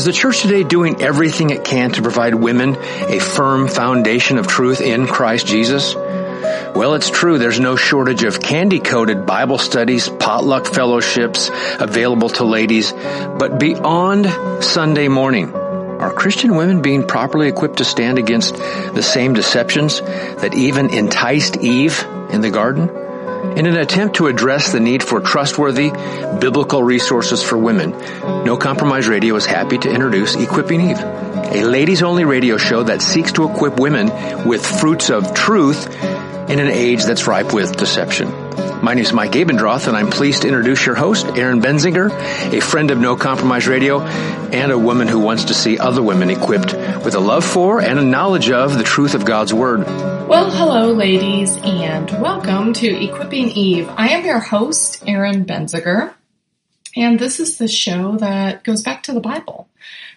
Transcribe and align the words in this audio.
Is 0.00 0.06
the 0.06 0.12
church 0.14 0.40
today 0.40 0.62
doing 0.62 1.02
everything 1.02 1.50
it 1.50 1.62
can 1.62 1.90
to 1.90 2.00
provide 2.00 2.34
women 2.34 2.74
a 2.74 3.18
firm 3.18 3.68
foundation 3.68 4.38
of 4.38 4.46
truth 4.46 4.80
in 4.80 5.06
Christ 5.06 5.46
Jesus? 5.46 5.94
Well, 5.94 6.94
it's 6.94 7.10
true. 7.10 7.36
There's 7.36 7.60
no 7.60 7.76
shortage 7.76 8.24
of 8.24 8.40
candy-coated 8.40 9.26
Bible 9.26 9.58
studies, 9.58 10.08
potluck 10.08 10.64
fellowships 10.64 11.50
available 11.78 12.30
to 12.30 12.44
ladies. 12.44 12.92
But 12.92 13.60
beyond 13.60 14.64
Sunday 14.64 15.08
morning, 15.08 15.54
are 15.54 16.14
Christian 16.14 16.56
women 16.56 16.80
being 16.80 17.06
properly 17.06 17.48
equipped 17.48 17.76
to 17.76 17.84
stand 17.84 18.18
against 18.18 18.54
the 18.54 19.02
same 19.02 19.34
deceptions 19.34 20.00
that 20.00 20.54
even 20.54 20.88
enticed 20.88 21.58
Eve 21.58 22.06
in 22.30 22.40
the 22.40 22.50
garden? 22.50 22.99
In 23.42 23.66
an 23.66 23.76
attempt 23.76 24.16
to 24.16 24.26
address 24.26 24.72
the 24.72 24.80
need 24.80 25.02
for 25.02 25.20
trustworthy 25.20 25.90
biblical 26.40 26.82
resources 26.82 27.42
for 27.42 27.56
women, 27.56 27.90
No 28.44 28.56
Compromise 28.56 29.08
Radio 29.08 29.34
is 29.36 29.46
happy 29.46 29.78
to 29.78 29.90
introduce 29.90 30.36
Equipping 30.36 30.80
Eve, 30.80 30.98
a 31.00 31.64
ladies 31.64 32.02
only 32.02 32.24
radio 32.24 32.58
show 32.58 32.82
that 32.82 33.00
seeks 33.00 33.32
to 33.32 33.50
equip 33.50 33.80
women 33.80 34.46
with 34.46 34.64
fruits 34.64 35.10
of 35.10 35.34
truth 35.34 35.86
in 36.50 36.58
an 36.58 36.68
age 36.68 37.04
that's 37.04 37.26
ripe 37.26 37.54
with 37.54 37.76
deception. 37.76 38.28
My 38.82 38.94
name 38.94 39.04
is 39.04 39.12
Mike 39.12 39.32
Abendroth, 39.32 39.88
and 39.88 39.96
I'm 39.96 40.08
pleased 40.08 40.40
to 40.40 40.48
introduce 40.48 40.86
your 40.86 40.94
host, 40.94 41.26
Erin 41.26 41.60
Benzinger, 41.60 42.10
a 42.50 42.62
friend 42.62 42.90
of 42.90 42.98
No 42.98 43.14
Compromise 43.14 43.68
Radio, 43.68 44.00
and 44.00 44.72
a 44.72 44.78
woman 44.78 45.06
who 45.06 45.18
wants 45.18 45.44
to 45.44 45.54
see 45.54 45.78
other 45.78 46.02
women 46.02 46.30
equipped 46.30 46.72
with 47.04 47.14
a 47.14 47.20
love 47.20 47.44
for 47.44 47.82
and 47.82 47.98
a 47.98 48.02
knowledge 48.02 48.50
of 48.50 48.78
the 48.78 48.82
truth 48.82 49.14
of 49.14 49.26
God's 49.26 49.52
Word. 49.52 49.80
Well, 49.80 50.50
hello, 50.50 50.94
ladies, 50.94 51.58
and 51.58 52.10
welcome 52.22 52.72
to 52.72 52.88
Equipping 52.88 53.50
Eve. 53.50 53.86
I 53.98 54.08
am 54.08 54.24
your 54.24 54.40
host, 54.40 55.04
Erin 55.06 55.44
Benziger, 55.44 56.14
and 56.96 57.18
this 57.18 57.38
is 57.38 57.58
the 57.58 57.68
show 57.68 58.16
that 58.16 58.64
goes 58.64 58.80
back 58.80 59.02
to 59.04 59.12
the 59.12 59.20
Bible. 59.20 59.68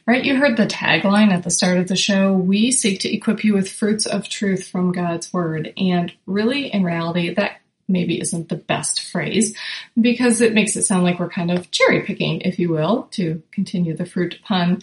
Right? 0.06 0.24
You 0.24 0.38
heard 0.38 0.56
the 0.56 0.68
tagline 0.68 1.32
at 1.32 1.44
the 1.44 1.52
start 1.52 1.78
of 1.78 1.88
the 1.88 1.96
show. 1.96 2.34
We 2.34 2.72
seek 2.72 3.02
to 3.02 3.14
equip 3.14 3.44
you 3.44 3.54
with 3.54 3.72
fruits 3.72 4.06
of 4.06 4.28
truth 4.28 4.68
from 4.68 4.92
God's 4.92 5.32
word. 5.32 5.74
And 5.78 6.14
really, 6.26 6.68
in 6.68 6.84
reality, 6.84 7.34
that 7.34 7.62
maybe 7.88 8.20
isn't 8.20 8.50
the 8.50 8.56
best 8.56 9.02
phrase 9.02 9.56
because 10.00 10.42
it 10.42 10.54
makes 10.54 10.76
it 10.76 10.84
sound 10.84 11.04
like 11.04 11.20
we're 11.20 11.30
kind 11.30 11.52
of 11.52 11.72
cherry 11.72 12.02
picking, 12.02 12.42
if 12.42 12.60
you 12.60 12.70
will, 12.70 13.04
to 13.12 13.42
continue 13.52 13.96
the 13.96 14.06
fruit 14.06 14.40
pun 14.44 14.82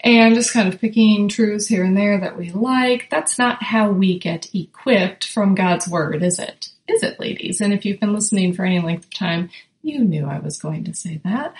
and 0.00 0.34
just 0.34 0.52
kind 0.52 0.72
of 0.72 0.80
picking 0.80 1.28
truths 1.28 1.66
here 1.66 1.84
and 1.84 1.96
there 1.96 2.20
that 2.20 2.36
we 2.36 2.50
like. 2.50 3.08
That's 3.10 3.38
not 3.38 3.62
how 3.62 3.90
we 3.90 4.18
get 4.18 4.54
equipped 4.54 5.26
from 5.26 5.54
God's 5.54 5.88
word, 5.88 6.22
is 6.22 6.38
it? 6.38 6.70
Is 6.88 7.02
it, 7.02 7.20
ladies? 7.20 7.60
And 7.60 7.72
if 7.72 7.84
you've 7.84 8.00
been 8.00 8.14
listening 8.14 8.52
for 8.52 8.64
any 8.64 8.80
length 8.80 9.04
of 9.04 9.14
time, 9.14 9.50
you 9.82 10.00
knew 10.00 10.26
I 10.26 10.38
was 10.38 10.58
going 10.58 10.84
to 10.84 10.94
say 10.94 11.20
that. 11.24 11.54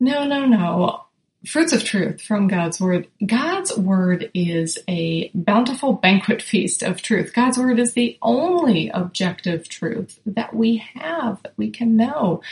No, 0.00 0.24
no, 0.24 0.46
no 0.46 1.07
fruits 1.46 1.72
of 1.72 1.84
truth 1.84 2.20
from 2.20 2.48
God's 2.48 2.80
word. 2.80 3.06
God's 3.24 3.76
word 3.76 4.30
is 4.34 4.78
a 4.88 5.30
bountiful 5.34 5.92
banquet 5.92 6.42
feast 6.42 6.82
of 6.82 7.00
truth. 7.00 7.32
God's 7.32 7.58
word 7.58 7.78
is 7.78 7.92
the 7.92 8.18
only 8.22 8.88
objective 8.88 9.68
truth 9.68 10.18
that 10.26 10.54
we 10.54 10.78
have, 10.94 11.42
that 11.42 11.54
we 11.56 11.70
can 11.70 11.96
know. 11.96 12.42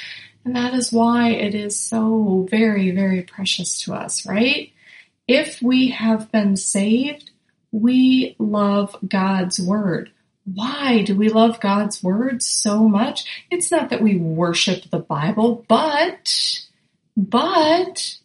And 0.44 0.54
that 0.54 0.74
is 0.74 0.92
why 0.92 1.30
it 1.30 1.54
is 1.54 1.78
so 1.78 2.46
very, 2.48 2.92
very 2.92 3.22
precious 3.22 3.82
to 3.82 3.94
us, 3.94 4.24
right? 4.24 4.72
If 5.26 5.60
we 5.60 5.90
have 5.90 6.30
been 6.30 6.56
saved, 6.56 7.30
we 7.72 8.36
love 8.38 8.96
God's 9.06 9.58
word. 9.58 10.12
Why 10.44 11.02
do 11.02 11.16
we 11.16 11.28
love 11.28 11.58
God's 11.58 12.04
word 12.04 12.40
so 12.40 12.88
much? 12.88 13.46
It's 13.50 13.72
not 13.72 13.90
that 13.90 14.00
we 14.00 14.16
worship 14.16 14.88
the 14.88 15.00
Bible, 15.00 15.64
but, 15.66 16.60
but 17.16 18.18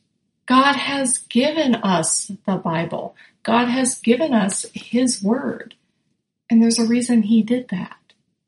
God 0.52 0.76
has 0.76 1.20
given 1.20 1.76
us 1.76 2.30
the 2.46 2.58
Bible. 2.58 3.16
God 3.42 3.70
has 3.70 3.98
given 4.02 4.34
us 4.34 4.66
His 4.74 5.24
Word. 5.24 5.76
And 6.50 6.62
there's 6.62 6.78
a 6.78 6.86
reason 6.86 7.24
He 7.24 7.42
did 7.42 7.70
that, 7.70 7.96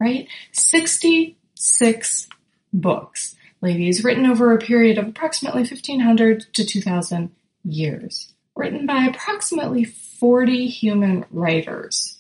right? 0.02 0.28
66 0.52 2.28
books, 2.74 3.36
ladies, 3.62 4.04
written 4.04 4.26
over 4.26 4.52
a 4.52 4.60
period 4.60 4.98
of 4.98 5.08
approximately 5.08 5.62
1500 5.62 6.54
to 6.54 6.66
2000 6.66 7.32
years, 7.64 8.34
written 8.54 8.86
by 8.86 9.06
approximately 9.06 9.86
40 9.86 10.68
human 10.68 11.24
writers. 11.32 12.20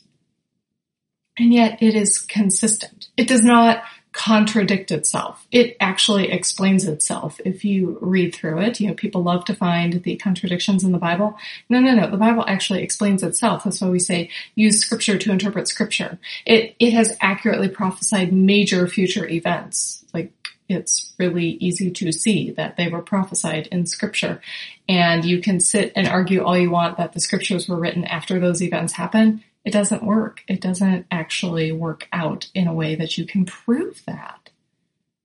And 1.37 1.53
yet 1.53 1.83
it 1.83 1.93
is 1.93 2.19
consistent. 2.19 3.09
It 3.17 3.27
does 3.27 3.43
not 3.43 3.83
contradict 4.13 4.91
itself. 4.91 5.45
It 5.51 5.75
actually 5.79 6.31
explains 6.31 6.85
itself 6.85 7.41
if 7.43 7.65
you 7.65 7.97
read 7.99 8.33
through 8.33 8.59
it. 8.59 8.79
You 8.79 8.87
know, 8.87 8.93
people 8.93 9.23
love 9.23 9.43
to 9.45 9.55
find 9.55 10.03
the 10.03 10.15
contradictions 10.15 10.83
in 10.83 10.91
the 10.91 10.99
Bible. 10.99 11.37
No, 11.67 11.79
no, 11.79 11.93
no. 11.95 12.09
The 12.09 12.17
Bible 12.17 12.45
actually 12.47 12.83
explains 12.83 13.23
itself. 13.23 13.63
That's 13.63 13.81
why 13.81 13.89
we 13.89 13.99
say 13.99 14.29
use 14.55 14.79
scripture 14.79 15.17
to 15.17 15.31
interpret 15.31 15.67
scripture. 15.67 16.19
It, 16.45 16.75
it 16.79 16.93
has 16.93 17.17
accurately 17.21 17.69
prophesied 17.69 18.31
major 18.31 18.87
future 18.87 19.27
events. 19.27 20.05
Like, 20.13 20.31
it's 20.69 21.13
really 21.17 21.57
easy 21.59 21.91
to 21.91 22.11
see 22.11 22.51
that 22.51 22.77
they 22.77 22.87
were 22.87 23.01
prophesied 23.01 23.67
in 23.67 23.85
scripture. 23.87 24.41
And 24.87 25.25
you 25.25 25.41
can 25.41 25.59
sit 25.59 25.91
and 25.95 26.07
argue 26.07 26.43
all 26.43 26.57
you 26.57 26.69
want 26.69 26.97
that 26.97 27.13
the 27.13 27.19
scriptures 27.19 27.67
were 27.67 27.79
written 27.79 28.05
after 28.05 28.39
those 28.39 28.61
events 28.61 28.93
happened 28.93 29.43
it 29.65 29.71
doesn't 29.71 30.03
work. 30.03 30.43
It 30.47 30.61
doesn't 30.61 31.05
actually 31.09 31.71
work 31.71 32.07
out 32.11 32.49
in 32.53 32.67
a 32.67 32.73
way 32.73 32.95
that 32.95 33.17
you 33.17 33.25
can 33.25 33.45
prove 33.45 34.03
that. 34.05 34.49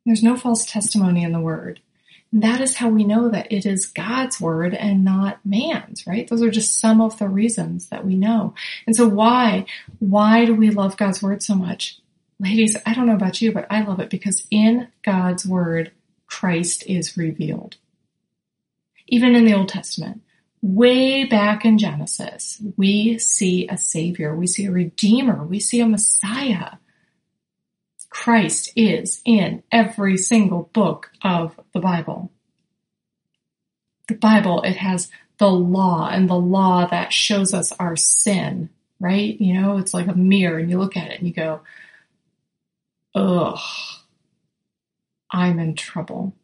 There's 0.06 0.22
no 0.22 0.36
false 0.36 0.64
testimony 0.64 1.22
in 1.22 1.32
the 1.32 1.40
word. 1.40 1.80
And 2.32 2.42
that 2.42 2.60
is 2.60 2.76
how 2.76 2.88
we 2.88 3.04
know 3.04 3.30
that 3.30 3.50
it 3.50 3.64
is 3.64 3.86
God's 3.86 4.40
word 4.40 4.74
and 4.74 5.04
not 5.04 5.44
man's, 5.44 6.06
right? 6.06 6.28
Those 6.28 6.42
are 6.42 6.50
just 6.50 6.78
some 6.78 7.00
of 7.00 7.18
the 7.18 7.28
reasons 7.28 7.88
that 7.88 8.04
we 8.04 8.16
know. 8.16 8.54
And 8.86 8.94
so 8.94 9.08
why, 9.08 9.66
why 9.98 10.44
do 10.44 10.54
we 10.54 10.70
love 10.70 10.96
God's 10.96 11.22
word 11.22 11.42
so 11.42 11.54
much? 11.54 11.98
Ladies, 12.38 12.76
I 12.86 12.94
don't 12.94 13.06
know 13.06 13.14
about 13.14 13.40
you, 13.40 13.52
but 13.52 13.66
I 13.70 13.82
love 13.82 13.98
it 13.98 14.10
because 14.10 14.46
in 14.50 14.88
God's 15.02 15.46
word, 15.46 15.90
Christ 16.26 16.84
is 16.86 17.16
revealed. 17.16 17.76
Even 19.08 19.34
in 19.34 19.46
the 19.46 19.54
Old 19.54 19.70
Testament, 19.70 20.22
way 20.62 21.24
back 21.24 21.64
in 21.64 21.78
Genesis, 21.78 22.60
we 22.76 23.18
see 23.18 23.68
a 23.68 23.76
savior, 23.76 24.34
we 24.34 24.46
see 24.46 24.66
a 24.66 24.70
redeemer, 24.70 25.44
we 25.44 25.60
see 25.60 25.80
a 25.80 25.86
messiah. 25.86 26.72
Christ 28.10 28.72
is 28.74 29.20
in 29.24 29.62
every 29.70 30.16
single 30.16 30.70
book 30.72 31.10
of 31.22 31.58
the 31.72 31.80
Bible. 31.80 32.32
The 34.08 34.14
Bible, 34.14 34.62
it 34.62 34.76
has 34.76 35.10
the 35.38 35.50
law 35.50 36.08
and 36.08 36.28
the 36.28 36.34
law 36.34 36.86
that 36.86 37.12
shows 37.12 37.54
us 37.54 37.72
our 37.72 37.96
sin, 37.96 38.70
right? 38.98 39.38
You 39.40 39.60
know, 39.60 39.78
it's 39.78 39.94
like 39.94 40.08
a 40.08 40.14
mirror 40.14 40.58
and 40.58 40.70
you 40.70 40.78
look 40.78 40.96
at 40.96 41.10
it 41.10 41.18
and 41.18 41.28
you 41.28 41.34
go, 41.34 41.60
ugh, 43.14 43.58
I'm 45.30 45.58
in 45.58 45.74
trouble 45.74 46.34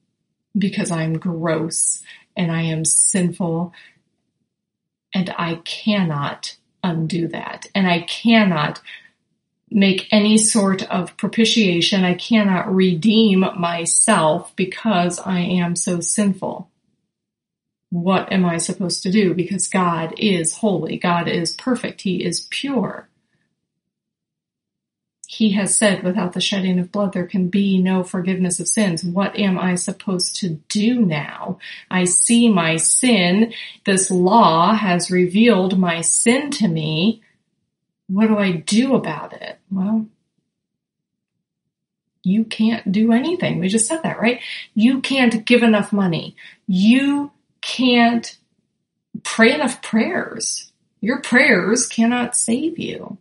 because 0.57 0.91
I'm 0.91 1.19
gross 1.19 2.03
and 2.37 2.53
I 2.53 2.63
am 2.63 2.85
sinful 2.85 3.73
and 5.15 5.33
I 5.39 5.57
cannot 5.65 6.57
undo 6.83 7.29
that. 7.29 7.67
And 7.75 7.87
I 7.87 8.01
cannot 8.01 8.83
make 9.71 10.09
any 10.11 10.37
sort 10.37 10.83
of 10.91 11.17
propitiation. 11.17 12.05
I 12.05 12.15
cannot 12.15 12.73
redeem 12.73 13.41
myself 13.57 14.55
because 14.57 15.19
I 15.21 15.41
am 15.41 15.77
so 15.77 16.01
sinful. 16.01 16.69
What 17.91 18.31
am 18.33 18.45
I 18.45 18.59
supposed 18.59 19.03
to 19.05 19.11
do? 19.11 19.35
Because 19.35 19.69
God 19.69 20.15
is 20.19 20.57
holy. 20.57 20.97
God 20.99 21.29
is 21.29 21.53
perfect. 21.53 22.03
He 22.03 22.25
is 22.25 22.49
pure 22.51 23.09
he 25.35 25.51
has 25.51 25.77
said 25.77 26.05
without 26.05 26.33
the 26.33 26.41
shedding 26.41 26.79
of 26.79 26.93
blood 26.93 27.13
there 27.13 27.27
can 27.27 27.49
be 27.49 27.77
no 27.77 28.05
forgiveness 28.05 28.61
of 28.61 28.69
sins. 28.69 29.03
What 29.03 29.37
am 29.37 29.59
I 29.59 29.75
supposed 29.75 30.37
to 30.37 30.61
do 30.69 31.01
now? 31.01 31.59
I 31.91 32.05
see 32.05 32.49
my 32.49 32.77
sin. 32.77 33.53
This 33.85 34.13
law 34.13 34.75
has 34.75 35.11
revealed 35.11 35.77
my 35.77 36.03
sin 36.03 36.53
to 36.53 36.69
me. 36.69 37.21
What 38.07 38.29
do 38.29 38.39
I 38.39 38.53
do 38.53 38.95
about 38.95 39.33
it? 39.33 39.59
Well, 39.73 40.07
you 42.23 42.45
can't 42.45 42.93
do 42.93 43.11
anything. 43.11 43.59
We 43.59 43.67
just 43.67 43.89
said 43.89 44.05
that, 44.05 44.21
right? 44.21 44.41
You 44.73 45.01
can't 45.01 45.45
give 45.45 45.65
enough 45.65 45.93
money. 45.93 46.37
You 46.69 47.33
can't 47.61 48.39
pray 49.25 49.53
enough 49.53 49.83
prayers. 49.83 50.71
Your 51.01 51.21
prayers 51.21 51.89
cannot 51.89 52.37
save 52.37 52.79
you. 52.79 53.19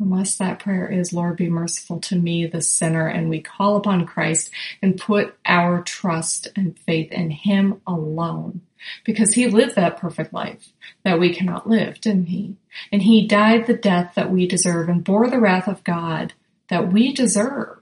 Unless 0.00 0.36
that 0.36 0.58
prayer 0.58 0.90
is, 0.90 1.12
Lord, 1.12 1.36
be 1.36 1.48
merciful 1.48 2.00
to 2.00 2.16
me, 2.16 2.46
the 2.46 2.60
sinner, 2.60 3.06
and 3.06 3.28
we 3.28 3.40
call 3.40 3.76
upon 3.76 4.06
Christ 4.06 4.50
and 4.82 4.98
put 5.00 5.36
our 5.46 5.82
trust 5.82 6.48
and 6.56 6.76
faith 6.80 7.12
in 7.12 7.30
Him 7.30 7.80
alone. 7.86 8.62
Because 9.04 9.34
He 9.34 9.46
lived 9.46 9.76
that 9.76 9.98
perfect 9.98 10.32
life 10.32 10.72
that 11.04 11.20
we 11.20 11.32
cannot 11.32 11.68
live, 11.68 12.00
didn't 12.00 12.26
He? 12.26 12.56
And 12.90 13.02
He 13.02 13.28
died 13.28 13.66
the 13.66 13.74
death 13.76 14.14
that 14.16 14.30
we 14.30 14.46
deserve 14.46 14.88
and 14.88 15.04
bore 15.04 15.30
the 15.30 15.38
wrath 15.38 15.68
of 15.68 15.84
God 15.84 16.32
that 16.68 16.92
we 16.92 17.12
deserve. 17.12 17.78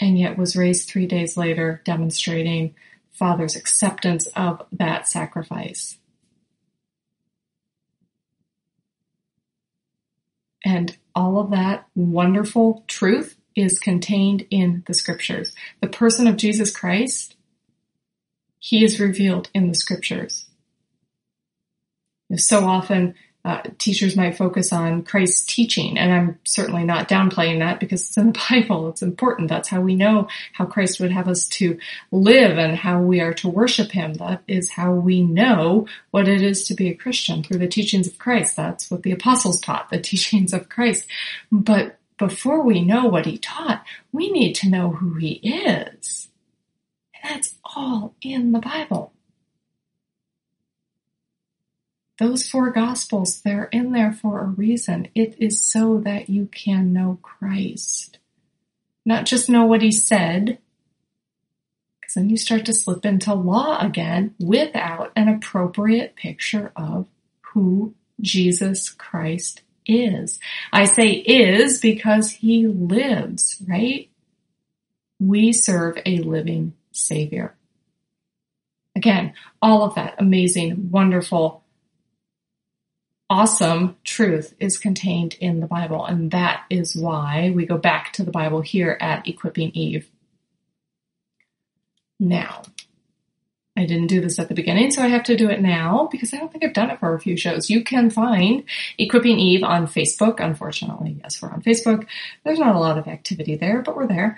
And 0.00 0.18
yet 0.18 0.36
was 0.36 0.56
raised 0.56 0.88
three 0.88 1.06
days 1.06 1.36
later, 1.36 1.82
demonstrating 1.84 2.74
Father's 3.12 3.54
acceptance 3.54 4.26
of 4.34 4.66
that 4.72 5.06
sacrifice. 5.06 5.98
And 10.64 10.96
all 11.14 11.38
of 11.38 11.50
that 11.50 11.86
wonderful 11.94 12.84
truth 12.86 13.36
is 13.54 13.78
contained 13.78 14.46
in 14.50 14.82
the 14.86 14.94
scriptures. 14.94 15.54
The 15.80 15.88
person 15.88 16.26
of 16.26 16.36
Jesus 16.36 16.74
Christ, 16.74 17.36
he 18.58 18.84
is 18.84 19.00
revealed 19.00 19.50
in 19.54 19.68
the 19.68 19.74
scriptures. 19.74 20.46
So 22.36 22.64
often 22.64 23.14
uh, 23.44 23.60
teachers 23.78 24.16
might 24.16 24.36
focus 24.36 24.72
on 24.72 25.02
Christ's 25.02 25.44
teaching, 25.44 25.98
and 25.98 26.12
I'm 26.12 26.38
certainly 26.44 26.84
not 26.84 27.08
downplaying 27.08 27.58
that 27.58 27.80
because 27.80 28.06
it's 28.06 28.16
in 28.16 28.32
the 28.32 28.40
Bible. 28.50 28.88
It's 28.88 29.02
important. 29.02 29.48
That's 29.48 29.68
how 29.68 29.80
we 29.80 29.96
know 29.96 30.28
how 30.52 30.64
Christ 30.64 31.00
would 31.00 31.10
have 31.10 31.26
us 31.26 31.48
to 31.48 31.78
live 32.12 32.56
and 32.56 32.76
how 32.76 33.00
we 33.00 33.20
are 33.20 33.34
to 33.34 33.48
worship 33.48 33.90
Him. 33.90 34.14
That 34.14 34.42
is 34.46 34.70
how 34.70 34.92
we 34.92 35.22
know 35.22 35.88
what 36.12 36.28
it 36.28 36.40
is 36.40 36.64
to 36.68 36.74
be 36.74 36.88
a 36.88 36.94
Christian 36.94 37.42
through 37.42 37.58
the 37.58 37.66
teachings 37.66 38.06
of 38.06 38.18
Christ. 38.18 38.54
That's 38.54 38.90
what 38.90 39.02
the 39.02 39.12
apostles 39.12 39.60
taught, 39.60 39.90
the 39.90 40.00
teachings 40.00 40.52
of 40.52 40.68
Christ. 40.68 41.08
But 41.50 41.98
before 42.18 42.62
we 42.62 42.80
know 42.80 43.06
what 43.06 43.26
He 43.26 43.38
taught, 43.38 43.84
we 44.12 44.30
need 44.30 44.54
to 44.56 44.68
know 44.68 44.90
who 44.90 45.14
He 45.14 45.32
is. 45.32 46.28
And 47.14 47.34
that's 47.34 47.56
all 47.64 48.14
in 48.22 48.52
the 48.52 48.60
Bible 48.60 49.11
those 52.22 52.48
four 52.48 52.70
gospels, 52.70 53.42
they're 53.42 53.64
in 53.64 53.90
there 53.90 54.12
for 54.12 54.40
a 54.40 54.46
reason. 54.46 55.08
It 55.12 55.34
is 55.40 55.66
so 55.66 55.98
that 56.04 56.28
you 56.28 56.46
can 56.46 56.92
know 56.92 57.18
Christ. 57.20 58.18
Not 59.04 59.26
just 59.26 59.48
know 59.48 59.64
what 59.64 59.82
he 59.82 59.90
said, 59.90 60.58
because 62.00 62.14
then 62.14 62.30
you 62.30 62.36
start 62.36 62.64
to 62.66 62.72
slip 62.72 63.04
into 63.04 63.34
law 63.34 63.84
again 63.84 64.36
without 64.38 65.10
an 65.16 65.28
appropriate 65.28 66.14
picture 66.14 66.70
of 66.76 67.06
who 67.40 67.94
Jesus 68.20 68.88
Christ 68.88 69.62
is. 69.84 70.38
I 70.72 70.84
say 70.84 71.10
is 71.10 71.80
because 71.80 72.30
he 72.30 72.68
lives, 72.68 73.60
right? 73.66 74.08
We 75.18 75.52
serve 75.52 75.98
a 76.06 76.18
living 76.18 76.74
Savior. 76.92 77.56
Again, 78.94 79.34
all 79.60 79.82
of 79.82 79.96
that 79.96 80.14
amazing, 80.18 80.92
wonderful, 80.92 81.61
awesome 83.32 83.96
truth 84.04 84.54
is 84.60 84.76
contained 84.76 85.36
in 85.40 85.60
the 85.60 85.66
Bible. 85.66 86.04
And 86.04 86.30
that 86.32 86.64
is 86.68 86.94
why 86.94 87.50
we 87.54 87.64
go 87.64 87.78
back 87.78 88.12
to 88.12 88.24
the 88.24 88.30
Bible 88.30 88.60
here 88.60 88.98
at 89.00 89.26
Equipping 89.26 89.70
Eve. 89.70 90.10
Now, 92.20 92.62
I 93.74 93.86
didn't 93.86 94.08
do 94.08 94.20
this 94.20 94.38
at 94.38 94.48
the 94.48 94.54
beginning, 94.54 94.90
so 94.90 95.02
I 95.02 95.06
have 95.06 95.22
to 95.24 95.36
do 95.36 95.48
it 95.48 95.62
now 95.62 96.10
because 96.12 96.34
I 96.34 96.36
don't 96.36 96.52
think 96.52 96.62
I've 96.62 96.74
done 96.74 96.90
it 96.90 97.00
for 97.00 97.14
a 97.14 97.20
few 97.20 97.38
shows. 97.38 97.70
You 97.70 97.82
can 97.82 98.10
find 98.10 98.64
Equipping 98.98 99.38
Eve 99.38 99.64
on 99.64 99.86
Facebook. 99.86 100.38
Unfortunately, 100.38 101.16
yes, 101.22 101.40
we're 101.40 101.50
on 101.50 101.62
Facebook. 101.62 102.06
There's 102.44 102.58
not 102.58 102.76
a 102.76 102.80
lot 102.80 102.98
of 102.98 103.08
activity 103.08 103.56
there, 103.56 103.80
but 103.80 103.96
we're 103.96 104.06
there. 104.06 104.36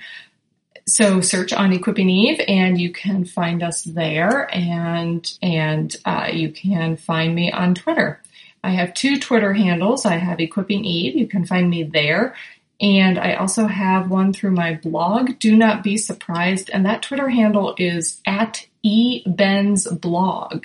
So 0.87 1.20
search 1.20 1.52
on 1.52 1.73
Equipping 1.73 2.11
Eve 2.11 2.41
and 2.46 2.81
you 2.81 2.93
can 2.93 3.25
find 3.25 3.61
us 3.61 3.82
there 3.82 4.49
and, 4.55 5.37
and, 5.43 5.96
uh, 6.05 6.29
you 6.32 6.52
can 6.52 6.96
find 6.96 7.35
me 7.35 7.50
on 7.50 7.75
Twitter 7.75 8.20
I 8.64 8.70
have 8.70 8.94
two 8.94 9.19
Twitter 9.19 9.52
handles. 9.52 10.06
I 10.06 10.16
have 10.16 10.40
Equipping 10.40 10.87
Eve. 10.87 11.16
You 11.16 11.26
can 11.26 11.44
find 11.44 11.69
me 11.69 11.82
there. 11.82 12.34
And 12.81 13.19
I 13.19 13.34
also 13.34 13.66
have 13.66 14.11
one 14.11 14.32
through 14.32 14.52
my 14.52 14.75
blog, 14.75 15.38
Do 15.38 15.55
Not 15.55 15.82
Be 15.82 15.99
Surprised. 15.99 16.70
And 16.72 16.87
that 16.87 17.02
Twitter 17.02 17.28
handle 17.28 17.75
is 17.78 18.22
at 18.26 18.66
erin's 18.82 19.87
blog. 19.87 20.64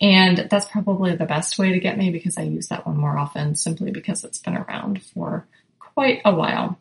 And 0.00 0.48
that's 0.50 0.66
probably 0.66 1.14
the 1.14 1.24
best 1.24 1.56
way 1.56 1.72
to 1.72 1.78
get 1.78 1.96
me 1.96 2.10
because 2.10 2.36
I 2.36 2.42
use 2.42 2.66
that 2.66 2.84
one 2.84 2.96
more 2.96 3.16
often 3.16 3.54
simply 3.54 3.92
because 3.92 4.24
it's 4.24 4.38
been 4.38 4.56
around 4.56 5.02
for 5.02 5.46
quite 5.78 6.22
a 6.24 6.34
while. 6.34 6.78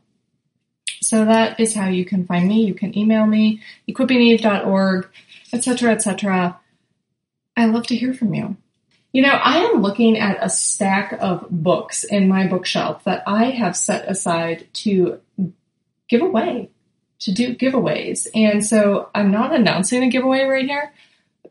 So 1.02 1.26
that 1.26 1.60
is 1.60 1.76
how 1.76 1.90
you 1.90 2.06
can 2.06 2.26
find 2.26 2.48
me. 2.48 2.66
You 2.66 2.74
can 2.74 2.98
email 2.98 3.28
me, 3.28 3.62
equippingeve.org, 3.88 5.10
etc., 5.54 5.92
etc. 5.92 6.60
I 7.56 7.66
love 7.68 7.86
to 7.88 7.96
hear 7.96 8.16
from 8.16 8.34
you. 8.34 8.58
You 9.16 9.22
know, 9.22 9.30
I 9.30 9.60
am 9.60 9.82
looking 9.82 10.18
at 10.20 10.44
a 10.44 10.50
stack 10.50 11.14
of 11.22 11.48
books 11.50 12.04
in 12.04 12.28
my 12.28 12.48
bookshelf 12.48 13.06
that 13.06 13.24
I 13.26 13.46
have 13.46 13.78
set 13.78 14.12
aside 14.12 14.68
to 14.84 15.22
give 16.10 16.22
away, 16.22 16.70
to 17.20 17.32
do 17.32 17.56
giveaways. 17.56 18.28
And 18.36 18.66
so 18.66 19.10
I'm 19.16 19.32
not 19.32 19.56
announcing 19.56 20.04
a 20.04 20.10
giveaway 20.10 20.44
right 20.44 20.66
here, 20.66 20.92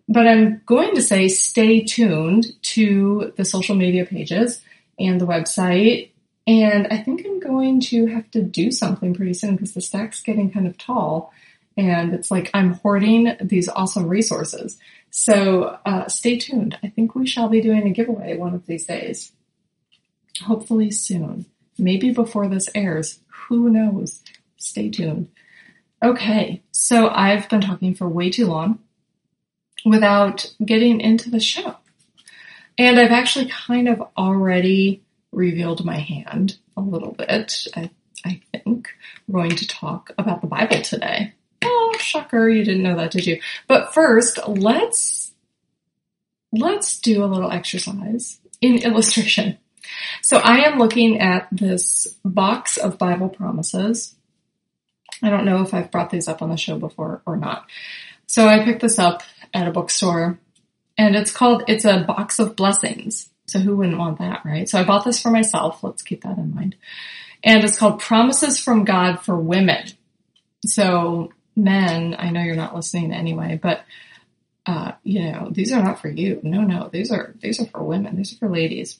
but 0.06 0.26
I'm 0.26 0.60
going 0.66 0.94
to 0.94 1.00
say 1.00 1.28
stay 1.28 1.80
tuned 1.82 2.52
to 2.74 3.32
the 3.36 3.46
social 3.46 3.76
media 3.76 4.04
pages 4.04 4.60
and 4.98 5.18
the 5.18 5.26
website. 5.26 6.10
And 6.46 6.86
I 6.88 6.98
think 6.98 7.24
I'm 7.24 7.40
going 7.40 7.80
to 7.80 8.08
have 8.08 8.30
to 8.32 8.42
do 8.42 8.72
something 8.72 9.14
pretty 9.14 9.32
soon 9.32 9.56
because 9.56 9.72
the 9.72 9.80
stack's 9.80 10.20
getting 10.20 10.50
kind 10.50 10.66
of 10.66 10.76
tall. 10.76 11.32
And 11.76 12.14
it's 12.14 12.30
like 12.30 12.50
I'm 12.54 12.74
hoarding 12.74 13.36
these 13.40 13.68
awesome 13.68 14.08
resources. 14.08 14.78
So 15.10 15.78
uh, 15.84 16.08
stay 16.08 16.38
tuned. 16.38 16.78
I 16.82 16.88
think 16.88 17.14
we 17.14 17.26
shall 17.26 17.48
be 17.48 17.60
doing 17.60 17.86
a 17.86 17.90
giveaway 17.90 18.36
one 18.36 18.54
of 18.54 18.66
these 18.66 18.86
days. 18.86 19.32
Hopefully 20.42 20.90
soon. 20.90 21.46
Maybe 21.78 22.10
before 22.10 22.48
this 22.48 22.68
airs. 22.74 23.20
Who 23.48 23.68
knows? 23.70 24.22
Stay 24.56 24.90
tuned. 24.90 25.28
Okay, 26.02 26.62
so 26.70 27.08
I've 27.08 27.48
been 27.48 27.60
talking 27.60 27.94
for 27.94 28.08
way 28.08 28.30
too 28.30 28.46
long 28.46 28.78
without 29.84 30.52
getting 30.64 31.00
into 31.00 31.30
the 31.30 31.40
show. 31.40 31.76
And 32.76 32.98
I've 32.98 33.12
actually 33.12 33.46
kind 33.46 33.88
of 33.88 34.02
already 34.16 35.02
revealed 35.32 35.84
my 35.84 35.98
hand 35.98 36.58
a 36.76 36.80
little 36.80 37.12
bit. 37.12 37.66
I, 37.74 37.90
I 38.24 38.40
think 38.52 38.88
we're 39.26 39.42
going 39.42 39.56
to 39.56 39.66
talk 39.66 40.12
about 40.18 40.40
the 40.40 40.46
Bible 40.46 40.80
today. 40.82 41.34
Shocker, 42.04 42.48
you 42.48 42.64
didn't 42.64 42.82
know 42.82 42.96
that, 42.96 43.10
did 43.10 43.26
you? 43.26 43.40
But 43.66 43.94
first, 43.94 44.38
let's 44.46 45.32
let's 46.52 47.00
do 47.00 47.24
a 47.24 47.26
little 47.26 47.50
exercise 47.50 48.38
in 48.60 48.78
illustration. 48.78 49.58
So 50.22 50.38
I 50.38 50.64
am 50.64 50.78
looking 50.78 51.20
at 51.20 51.48
this 51.50 52.06
box 52.24 52.76
of 52.76 52.98
Bible 52.98 53.28
promises. 53.28 54.14
I 55.22 55.30
don't 55.30 55.44
know 55.44 55.62
if 55.62 55.74
I've 55.74 55.90
brought 55.90 56.10
these 56.10 56.28
up 56.28 56.42
on 56.42 56.50
the 56.50 56.56
show 56.56 56.78
before 56.78 57.22
or 57.26 57.36
not. 57.36 57.66
So 58.26 58.48
I 58.48 58.64
picked 58.64 58.80
this 58.80 58.98
up 58.98 59.22
at 59.52 59.68
a 59.68 59.72
bookstore 59.72 60.38
and 60.96 61.16
it's 61.16 61.32
called, 61.32 61.64
it's 61.68 61.84
a 61.84 62.04
box 62.04 62.38
of 62.38 62.56
blessings. 62.56 63.28
So 63.46 63.58
who 63.58 63.76
wouldn't 63.76 63.98
want 63.98 64.18
that, 64.18 64.42
right? 64.44 64.68
So 64.68 64.78
I 64.78 64.84
bought 64.84 65.04
this 65.04 65.20
for 65.20 65.30
myself. 65.30 65.84
Let's 65.84 66.02
keep 66.02 66.22
that 66.22 66.38
in 66.38 66.54
mind. 66.54 66.76
And 67.42 67.62
it's 67.62 67.78
called 67.78 68.00
Promises 68.00 68.58
from 68.58 68.84
God 68.84 69.16
for 69.20 69.36
Women. 69.36 69.84
So 70.64 71.30
men, 71.56 72.16
I 72.18 72.30
know 72.30 72.42
you're 72.42 72.56
not 72.56 72.74
listening 72.74 73.12
anyway, 73.12 73.58
but 73.62 73.84
uh, 74.66 74.92
you 75.02 75.30
know, 75.30 75.48
these 75.50 75.72
are 75.72 75.82
not 75.82 76.00
for 76.00 76.08
you. 76.08 76.40
No, 76.42 76.62
no, 76.62 76.88
these 76.88 77.10
are 77.10 77.34
these 77.40 77.60
are 77.60 77.66
for 77.66 77.82
women. 77.82 78.16
These 78.16 78.32
are 78.32 78.36
for 78.36 78.48
ladies. 78.48 78.98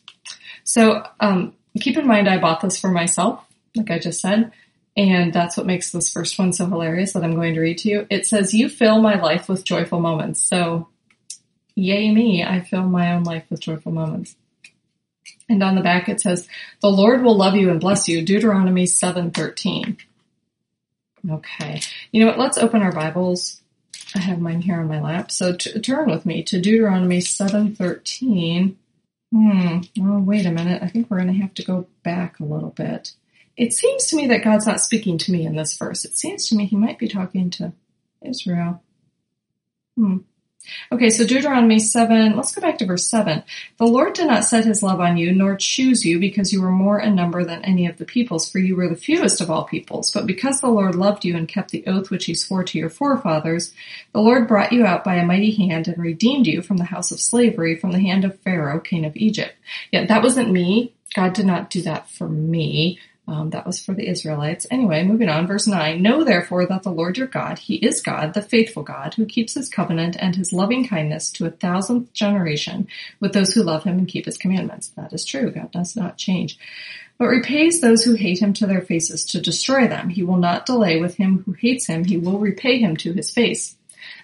So 0.63 1.05
um, 1.21 1.55
keep 1.81 1.97
in 1.97 2.07
mind, 2.07 2.29
I 2.29 2.39
bought 2.39 2.61
this 2.61 2.79
for 2.79 2.91
myself, 2.91 3.45
like 3.75 3.91
I 3.91 3.99
just 3.99 4.21
said, 4.21 4.53
and 4.97 5.33
that's 5.33 5.57
what 5.57 5.67
makes 5.67 5.91
this 5.91 6.13
first 6.13 6.39
one 6.39 6.53
so 6.53 6.67
hilarious 6.67 7.15
that 7.15 7.25
I'm 7.25 7.35
going 7.35 7.55
to 7.55 7.61
read 7.61 7.79
to 7.79 7.89
you. 7.89 8.07
It 8.11 8.27
says, 8.27 8.53
"You 8.53 8.69
fill 8.69 9.01
my 9.01 9.21
life 9.21 9.49
with 9.49 9.65
joyful 9.65 10.01
moments." 10.01 10.47
So, 10.47 10.89
yay 11.75 12.13
me! 12.13 12.45
I 12.45 12.61
fill 12.61 12.85
my 12.85 13.15
own 13.15 13.25
life 13.25 13.45
with 13.49 13.61
joyful 13.61 13.93
moments. 13.93 14.37
And 15.49 15.63
on 15.63 15.75
the 15.75 15.83
back 15.83 16.09
it 16.11 16.21
says, 16.21 16.47
"The 16.81 16.91
Lord 16.91 17.23
will 17.23 17.37
love 17.37 17.57
you 17.57 17.71
and 17.71 17.81
bless 17.81 18.07
you." 18.07 18.23
Deuteronomy 18.23 18.85
seven 18.85 19.31
thirteen. 19.31 19.97
Okay. 21.31 21.81
You 22.13 22.21
know 22.21 22.27
what? 22.27 22.39
Let's 22.39 22.59
open 22.59 22.83
our 22.83 22.93
Bibles. 22.93 23.61
I 24.15 24.21
have 24.21 24.41
mine 24.41 24.61
here 24.61 24.81
on 24.81 24.89
my 24.89 25.01
lap. 25.01 25.31
So 25.31 25.57
t- 25.57 25.81
turn 25.81 26.11
with 26.11 26.27
me 26.27 26.43
to 26.45 26.61
Deuteronomy 26.61 27.21
7:13. 27.21 28.77
Hmm. 29.33 29.81
Oh, 30.01 30.21
wait 30.21 30.47
a 30.47 30.53
minute. 30.53 30.83
I 30.83 30.89
think 30.89 31.11
we're 31.11 31.21
going 31.21 31.33
to 31.33 31.41
have 31.41 31.55
to 31.55 31.65
go 31.65 31.87
back 32.03 32.39
a 32.39 32.45
little 32.45 32.71
bit. 32.71 33.13
It 33.57 33.73
seems 33.73 34.07
to 34.07 34.17
me 34.17 34.27
that 34.29 34.45
God's 34.45 34.67
not 34.67 34.81
speaking 34.81 35.19
to 35.19 35.33
me 35.33 35.47
in 35.47 35.57
this 35.57 35.77
verse. 35.77 36.05
It 36.05 36.17
seems 36.17 36.49
to 36.49 36.57
me 36.57 36.67
he 36.67 36.77
might 36.77 36.99
be 36.99 37.09
talking 37.09 37.51
to 37.51 37.73
Israel. 38.23 38.83
Hmm. 39.97 40.19
Okay, 40.93 41.11
so 41.11 41.27
Deuteronomy 41.27 41.79
7, 41.79 42.37
let's 42.37 42.55
go 42.55 42.61
back 42.61 42.79
to 42.79 42.87
verse 42.87 43.09
7. 43.09 43.43
The 43.79 43.87
Lord 43.87 44.15
did 44.15 44.27
not 44.27 44.45
set 44.45 44.65
his 44.65 44.83
love 44.83 45.01
on 45.01 45.17
you, 45.17 45.33
nor 45.33 45.57
choose 45.57 46.05
you, 46.05 46.19
because 46.19 46.53
you 46.53 46.63
were 46.63 46.71
more 46.71 47.01
in 47.01 47.15
number 47.15 47.45
than 47.45 47.65
any 47.65 47.87
of 47.87 47.99
the 47.99 48.05
peoples, 48.05 48.49
for 48.49 48.59
you 48.59 48.77
were 48.77 48.89
the 48.89 48.97
fewest 48.97 49.41
of 49.41 49.51
all 49.51 49.65
peoples. 49.65 50.11
But 50.11 50.27
because 50.27 50.61
the 50.61 50.69
Lord 50.69 50.95
loved 50.95 51.25
you 51.25 51.37
and 51.37 51.49
kept 51.49 51.71
the 51.71 51.87
oath 51.87 52.11
which 52.11 52.27
he 52.27 52.35
swore 52.35 52.65
to 52.65 52.79
your 52.79 52.91
forefathers, 52.91 53.73
the 54.13 54.21
Lord 54.21 54.49
brought 54.49 54.73
you 54.73 54.85
out 54.85 55.05
by 55.05 55.17
a 55.17 55.27
mighty 55.27 55.53
hand 55.53 55.89
and 55.89 55.99
redeemed 55.99 56.47
you 56.47 56.63
from 56.63 56.77
the 56.77 56.85
house 56.85 57.11
of 57.11 57.21
slavery, 57.21 57.77
from 57.77 57.93
the 57.93 58.01
hand 58.01 58.25
of 58.25 58.39
Pharaoh, 58.41 58.81
king 58.81 59.05
of 59.05 59.17
Egypt. 59.17 59.55
Yet 59.91 60.09
that 60.09 60.23
wasn't 60.23 60.51
me. 60.51 60.93
God 61.15 61.33
did 61.33 61.47
not 61.47 61.71
do 61.71 61.83
that 61.83 62.11
for 62.11 62.29
me. 62.29 62.99
Um, 63.27 63.51
that 63.51 63.67
was 63.67 63.83
for 63.83 63.95
the 63.95 64.07
Israelites. 64.07 64.67
Anyway, 64.71 65.03
moving 65.03 65.31
on, 65.31 65.47
verse 65.47 65.67
9. 65.67 66.03
Know 66.03 66.25
therefore 66.25 66.67
that 66.67 66.83
the 66.83 66.91
Lord 66.91 67.17
your 67.17 67.27
God, 67.27 67.59
He 67.59 67.77
is 67.77 68.03
God, 68.03 68.35
the 68.35 68.43
faithful 68.43 68.83
God, 68.83 69.15
who 69.15 69.25
keeps 69.25 69.55
His 69.55 69.71
covenant 69.71 70.17
and 70.21 70.37
His 70.37 70.53
loving 70.53 70.87
kindness 70.87 71.31
to 71.33 71.47
a 71.47 71.51
thousandth 71.51 72.13
generation 72.13 72.87
with 73.21 73.33
those 73.33 73.55
who 73.55 73.63
love 73.63 73.85
Him 73.85 73.97
and 73.97 74.09
keep 74.09 74.27
His 74.27 74.37
commandments. 74.37 74.89
That 74.89 75.15
is 75.15 75.25
true. 75.25 75.51
God 75.51 75.73
does 75.73 75.97
not 75.97 76.19
change. 76.19 76.59
But 77.17 77.29
repays 77.29 77.81
those 77.81 78.05
who 78.05 78.13
hate 78.13 78.43
Him 78.43 78.53
to 78.55 78.67
their 78.67 78.83
faces 78.83 79.25
to 79.27 79.41
destroy 79.41 79.89
them. 79.89 80.11
He 80.11 80.23
will 80.23 80.37
not 80.37 80.67
delay 80.67 81.01
with 81.01 81.17
him 81.17 81.45
who 81.47 81.53
hates 81.53 81.87
Him. 81.87 82.05
He 82.05 82.19
will 82.19 82.39
repay 82.39 82.79
him 82.79 82.95
to 82.99 83.15
His 83.15 83.31
face. 83.31 83.77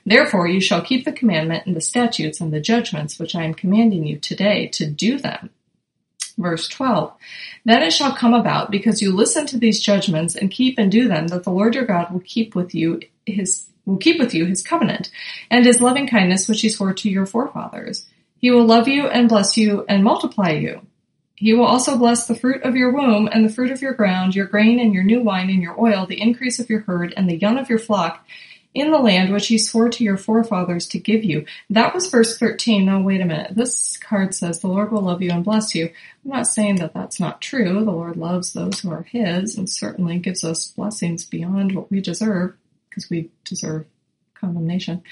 Therefore 0.05 0.47
you 0.47 0.61
shall 0.61 0.83
keep 0.83 1.07
the 1.07 1.13
commandment 1.13 1.65
and 1.65 1.75
the 1.75 1.81
statutes 1.81 2.41
and 2.41 2.53
the 2.53 2.61
judgments 2.61 3.19
which 3.19 3.35
I 3.35 3.45
am 3.45 3.55
commanding 3.55 4.07
you 4.07 4.19
today 4.19 4.67
to 4.69 4.87
do 4.87 5.19
them 5.19 5.51
verse 6.41 6.69
12. 6.69 7.13
Then 7.65 7.83
it 7.83 7.93
shall 7.93 8.15
come 8.15 8.35
about, 8.35 8.71
because 8.71 9.03
you 9.03 9.13
listen 9.13 9.47
to 9.47 9.59
these 9.59 9.81
judgments 9.81 10.35
and 10.35 10.51
keep 10.51 10.79
and 10.79 10.91
do 10.91 11.09
them, 11.09 11.29
that 11.29 11.45
the 11.45 11.51
Lord 11.51 11.75
your 11.75 11.85
God 11.85 12.13
will 12.13 12.21
keep 12.21 12.55
with 12.55 12.75
you 12.75 13.01
his 13.27 13.67
will 13.87 13.99
keep 13.99 14.19
with 14.19 14.35
you 14.35 14.45
his 14.45 14.63
covenant 14.63 15.11
and 15.51 15.65
his 15.65 15.81
loving 15.81 16.07
kindness 16.07 16.49
which 16.49 16.61
he 16.61 16.69
swore 16.69 16.93
to 16.93 17.11
your 17.11 17.27
forefathers. 17.27 18.07
He 18.39 18.51
will 18.51 18.65
love 18.65 18.89
you 18.89 19.07
and 19.07 19.29
bless 19.29 19.57
you 19.57 19.85
and 19.89 20.05
multiply 20.05 20.51
you. 20.51 20.87
He 21.35 21.55
will 21.55 21.65
also 21.65 21.97
bless 21.97 22.27
the 22.27 22.35
fruit 22.35 22.63
of 22.65 22.77
your 22.77 22.93
womb 22.93 23.29
and 23.33 23.45
the 23.45 23.53
fruit 23.53 23.71
of 23.71 23.81
your 23.81 23.95
ground, 23.95 24.35
your 24.35 24.47
grain 24.47 24.79
and 24.79 24.93
your 24.93 25.03
new 25.03 25.23
wine 25.23 25.49
and 25.49 25.63
your 25.63 25.81
oil, 25.81 26.07
the 26.07 26.21
increase 26.21 26.59
of 26.59 26.69
your 26.69 26.81
herd 26.81 27.15
and 27.17 27.29
the 27.29 27.37
young 27.37 27.59
of 27.59 27.71
your 27.71 27.79
flock, 27.79 28.27
in 28.73 28.91
the 28.91 28.99
land 28.99 29.33
which 29.33 29.49
he 29.49 29.59
swore 29.59 29.89
to 29.89 30.05
your 30.05 30.17
forefathers 30.17 30.87
to 30.89 30.99
give 30.99 31.25
you. 31.25 31.45
That 31.71 31.95
was 31.95 32.09
verse 32.09 32.39
13. 32.39 32.85
Now 32.85 33.03
wait 33.03 33.21
a 33.21 33.25
minute. 33.25 33.57
This 33.57 33.97
card 33.97 34.35
says 34.35 34.61
the 34.61 34.69
Lord 34.69 34.93
will 34.93 35.03
love 35.03 35.23
you 35.23 35.31
and 35.31 35.45
bless 35.45 35.75
you. 35.75 35.87
I'm 36.25 36.31
not 36.31 36.47
saying 36.47 36.77
that 36.77 36.95
that's 36.95 37.19
not 37.19 37.41
true. 37.41 37.85
The 37.85 37.91
Lord 37.91 38.17
loves 38.17 38.53
those 38.53 38.81
who 38.81 38.91
are 38.93 39.03
his 39.03 39.59
and 39.59 39.69
certainly 39.69 40.19
gives 40.19 40.45
us 40.45 40.69
blessings 40.69 41.25
beyond 41.25 41.75
what 41.75 41.91
we 41.91 42.01
deserve 42.01 42.55
because 42.89 43.11
we 43.11 43.31
deserve 43.45 43.87
condemnation. 44.35 45.03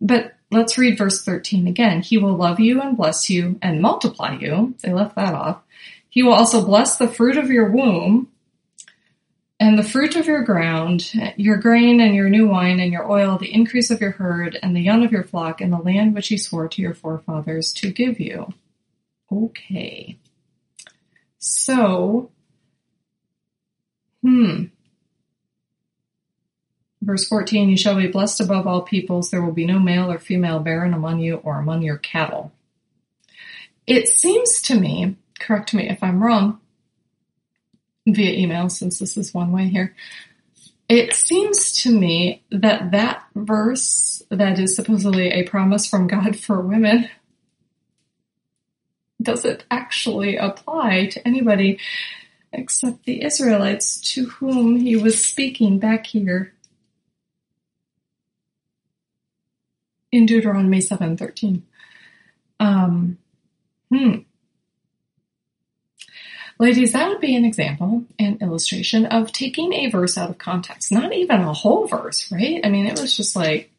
But 0.00 0.34
let's 0.50 0.78
read 0.78 0.96
verse 0.96 1.24
13 1.24 1.66
again. 1.66 2.02
He 2.02 2.18
will 2.18 2.36
love 2.36 2.60
you 2.60 2.80
and 2.80 2.96
bless 2.96 3.28
you 3.28 3.58
and 3.60 3.82
multiply 3.82 4.36
you. 4.38 4.74
They 4.82 4.92
left 4.92 5.16
that 5.16 5.34
off. 5.34 5.60
He 6.08 6.22
will 6.22 6.32
also 6.32 6.64
bless 6.64 6.96
the 6.96 7.08
fruit 7.08 7.36
of 7.36 7.50
your 7.50 7.70
womb 7.70 8.28
and 9.60 9.78
the 9.78 9.82
fruit 9.82 10.16
of 10.16 10.26
your 10.26 10.42
ground, 10.42 11.12
your 11.36 11.58
grain 11.58 12.00
and 12.00 12.14
your 12.14 12.30
new 12.30 12.48
wine 12.48 12.80
and 12.80 12.90
your 12.90 13.08
oil, 13.08 13.36
the 13.36 13.52
increase 13.52 13.90
of 13.90 14.00
your 14.00 14.12
herd 14.12 14.58
and 14.62 14.74
the 14.74 14.80
young 14.80 15.04
of 15.04 15.12
your 15.12 15.22
flock 15.22 15.60
in 15.60 15.70
the 15.70 15.76
land 15.76 16.14
which 16.14 16.28
he 16.28 16.38
swore 16.38 16.66
to 16.66 16.80
your 16.80 16.94
forefathers 16.94 17.74
to 17.74 17.92
give 17.92 18.18
you. 18.18 18.54
Okay. 19.30 20.16
So, 21.38 22.30
hmm. 24.22 24.64
Verse 27.02 27.28
14, 27.28 27.68
you 27.68 27.76
shall 27.76 27.96
be 27.96 28.08
blessed 28.08 28.40
above 28.40 28.66
all 28.66 28.82
peoples. 28.82 29.30
There 29.30 29.42
will 29.42 29.52
be 29.52 29.66
no 29.66 29.78
male 29.78 30.10
or 30.10 30.18
female 30.18 30.60
barren 30.60 30.94
among 30.94 31.20
you 31.20 31.36
or 31.36 31.58
among 31.58 31.82
your 31.82 31.98
cattle. 31.98 32.52
It 33.86 34.08
seems 34.08 34.62
to 34.62 34.78
me, 34.78 35.16
correct 35.38 35.74
me 35.74 35.88
if 35.88 36.02
I'm 36.02 36.22
wrong, 36.22 36.60
via 38.14 38.32
email 38.32 38.68
since 38.68 38.98
this 38.98 39.16
is 39.16 39.34
one 39.34 39.52
way 39.52 39.68
here. 39.68 39.94
It 40.88 41.14
seems 41.14 41.82
to 41.82 41.96
me 41.96 42.42
that 42.50 42.90
that 42.90 43.24
verse 43.34 44.22
that 44.30 44.58
is 44.58 44.74
supposedly 44.74 45.28
a 45.30 45.44
promise 45.44 45.86
from 45.86 46.08
God 46.08 46.36
for 46.36 46.60
women 46.60 47.08
doesn't 49.22 49.64
actually 49.70 50.36
apply 50.36 51.06
to 51.06 51.26
anybody 51.26 51.78
except 52.52 53.04
the 53.04 53.22
Israelites 53.22 54.00
to 54.14 54.26
whom 54.26 54.80
he 54.80 54.96
was 54.96 55.24
speaking 55.24 55.78
back 55.78 56.06
here 56.06 56.52
in 60.10 60.26
Deuteronomy 60.26 60.80
7:13. 60.80 61.62
Um, 62.58 63.18
hmm. 63.90 64.18
Ladies, 66.60 66.92
that 66.92 67.08
would 67.08 67.22
be 67.22 67.34
an 67.34 67.46
example, 67.46 68.04
an 68.18 68.36
illustration 68.42 69.06
of 69.06 69.32
taking 69.32 69.72
a 69.72 69.88
verse 69.88 70.18
out 70.18 70.28
of 70.28 70.36
context. 70.36 70.92
Not 70.92 71.14
even 71.14 71.40
a 71.40 71.54
whole 71.54 71.86
verse, 71.86 72.30
right? 72.30 72.60
I 72.62 72.68
mean, 72.68 72.86
it 72.86 73.00
was 73.00 73.16
just 73.16 73.34
like, 73.34 73.70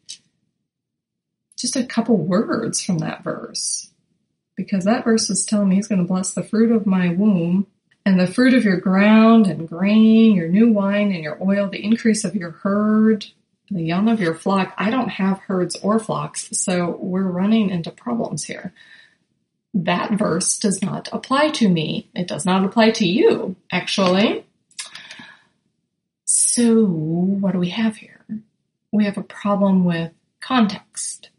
just 1.56 1.76
a 1.76 1.84
couple 1.84 2.16
words 2.16 2.84
from 2.84 2.98
that 2.98 3.22
verse. 3.22 3.88
Because 4.56 4.84
that 4.84 5.04
verse 5.04 5.30
is 5.30 5.46
telling 5.46 5.68
me 5.68 5.76
he's 5.76 5.86
going 5.86 6.00
to 6.00 6.08
bless 6.08 6.32
the 6.32 6.42
fruit 6.42 6.72
of 6.72 6.84
my 6.84 7.10
womb 7.10 7.68
and 8.04 8.18
the 8.18 8.26
fruit 8.26 8.52
of 8.52 8.64
your 8.64 8.80
ground 8.80 9.46
and 9.46 9.68
grain, 9.68 10.34
your 10.34 10.48
new 10.48 10.72
wine 10.72 11.12
and 11.12 11.22
your 11.22 11.38
oil, 11.40 11.68
the 11.68 11.84
increase 11.84 12.24
of 12.24 12.34
your 12.34 12.50
herd, 12.50 13.26
the 13.70 13.84
young 13.84 14.08
of 14.08 14.18
your 14.18 14.34
flock. 14.34 14.74
I 14.76 14.90
don't 14.90 15.08
have 15.08 15.38
herds 15.38 15.76
or 15.76 16.00
flocks, 16.00 16.48
so 16.50 16.98
we're 17.00 17.22
running 17.22 17.70
into 17.70 17.92
problems 17.92 18.42
here 18.42 18.72
that 19.74 20.12
verse 20.12 20.58
does 20.58 20.82
not 20.82 21.08
apply 21.12 21.50
to 21.50 21.68
me. 21.68 22.08
It 22.14 22.28
does 22.28 22.44
not 22.44 22.64
apply 22.64 22.90
to 22.92 23.06
you, 23.06 23.56
actually. 23.70 24.44
So, 26.24 26.84
what 26.84 27.52
do 27.52 27.58
we 27.58 27.70
have 27.70 27.96
here? 27.96 28.24
We 28.92 29.04
have 29.04 29.16
a 29.16 29.22
problem 29.22 29.84
with 29.84 30.12
context, 30.40 31.30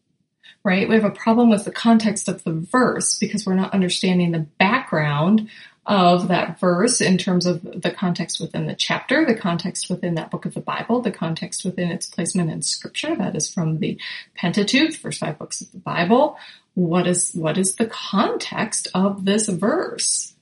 right? 0.63 0.89
We 0.89 0.95
have 0.95 1.03
a 1.03 1.11
problem 1.11 1.49
with 1.49 1.65
the 1.65 1.71
context 1.71 2.27
of 2.27 2.43
the 2.43 2.53
verse 2.53 3.19
because 3.19 3.45
we're 3.45 3.53
not 3.53 3.73
understanding 3.73 4.31
the 4.31 4.39
background 4.39 5.49
of 5.85 6.29
that 6.29 6.59
verse 6.59 7.01
in 7.01 7.17
terms 7.17 7.45
of 7.45 7.61
the 7.61 7.91
context 7.91 8.39
within 8.39 8.67
the 8.67 8.75
chapter, 8.75 9.25
the 9.25 9.35
context 9.35 9.89
within 9.89 10.15
that 10.15 10.31
book 10.31 10.45
of 10.45 10.53
the 10.53 10.61
Bible, 10.61 11.01
the 11.01 11.11
context 11.11 11.65
within 11.65 11.89
its 11.89 12.07
placement 12.07 12.49
in 12.49 12.61
scripture. 12.61 13.15
That 13.15 13.35
is 13.35 13.53
from 13.53 13.79
the 13.79 13.99
Pentateuch, 14.35 14.93
first 14.93 15.19
five 15.19 15.37
books 15.37 15.59
of 15.59 15.71
the 15.71 15.79
Bible. 15.79 16.37
What 16.75 17.07
is, 17.07 17.33
what 17.33 17.57
is 17.57 17.75
the 17.75 17.85
context 17.85 18.87
of 18.93 19.25
this 19.25 19.47
verse? 19.47 20.33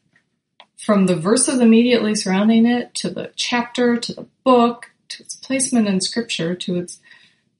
From 0.77 1.05
the 1.05 1.15
verses 1.15 1.59
immediately 1.59 2.15
surrounding 2.15 2.65
it 2.65 2.93
to 2.95 3.09
the 3.09 3.31
chapter, 3.35 3.97
to 3.97 4.13
the 4.13 4.27
book, 4.43 4.91
to 5.09 5.23
its 5.23 5.35
placement 5.35 5.87
in 5.87 6.01
scripture, 6.01 6.55
to 6.55 6.77
its 6.77 6.99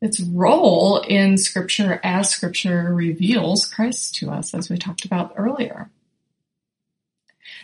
its 0.02 0.20
role 0.20 1.00
in 1.02 1.38
scripture 1.38 2.00
as 2.04 2.30
scripture 2.30 2.94
reveals 2.94 3.68
Christ 3.68 4.16
to 4.16 4.32
us, 4.32 4.54
as 4.54 4.70
we 4.70 4.78
talked 4.78 5.06
about 5.06 5.34
earlier. 5.38 5.92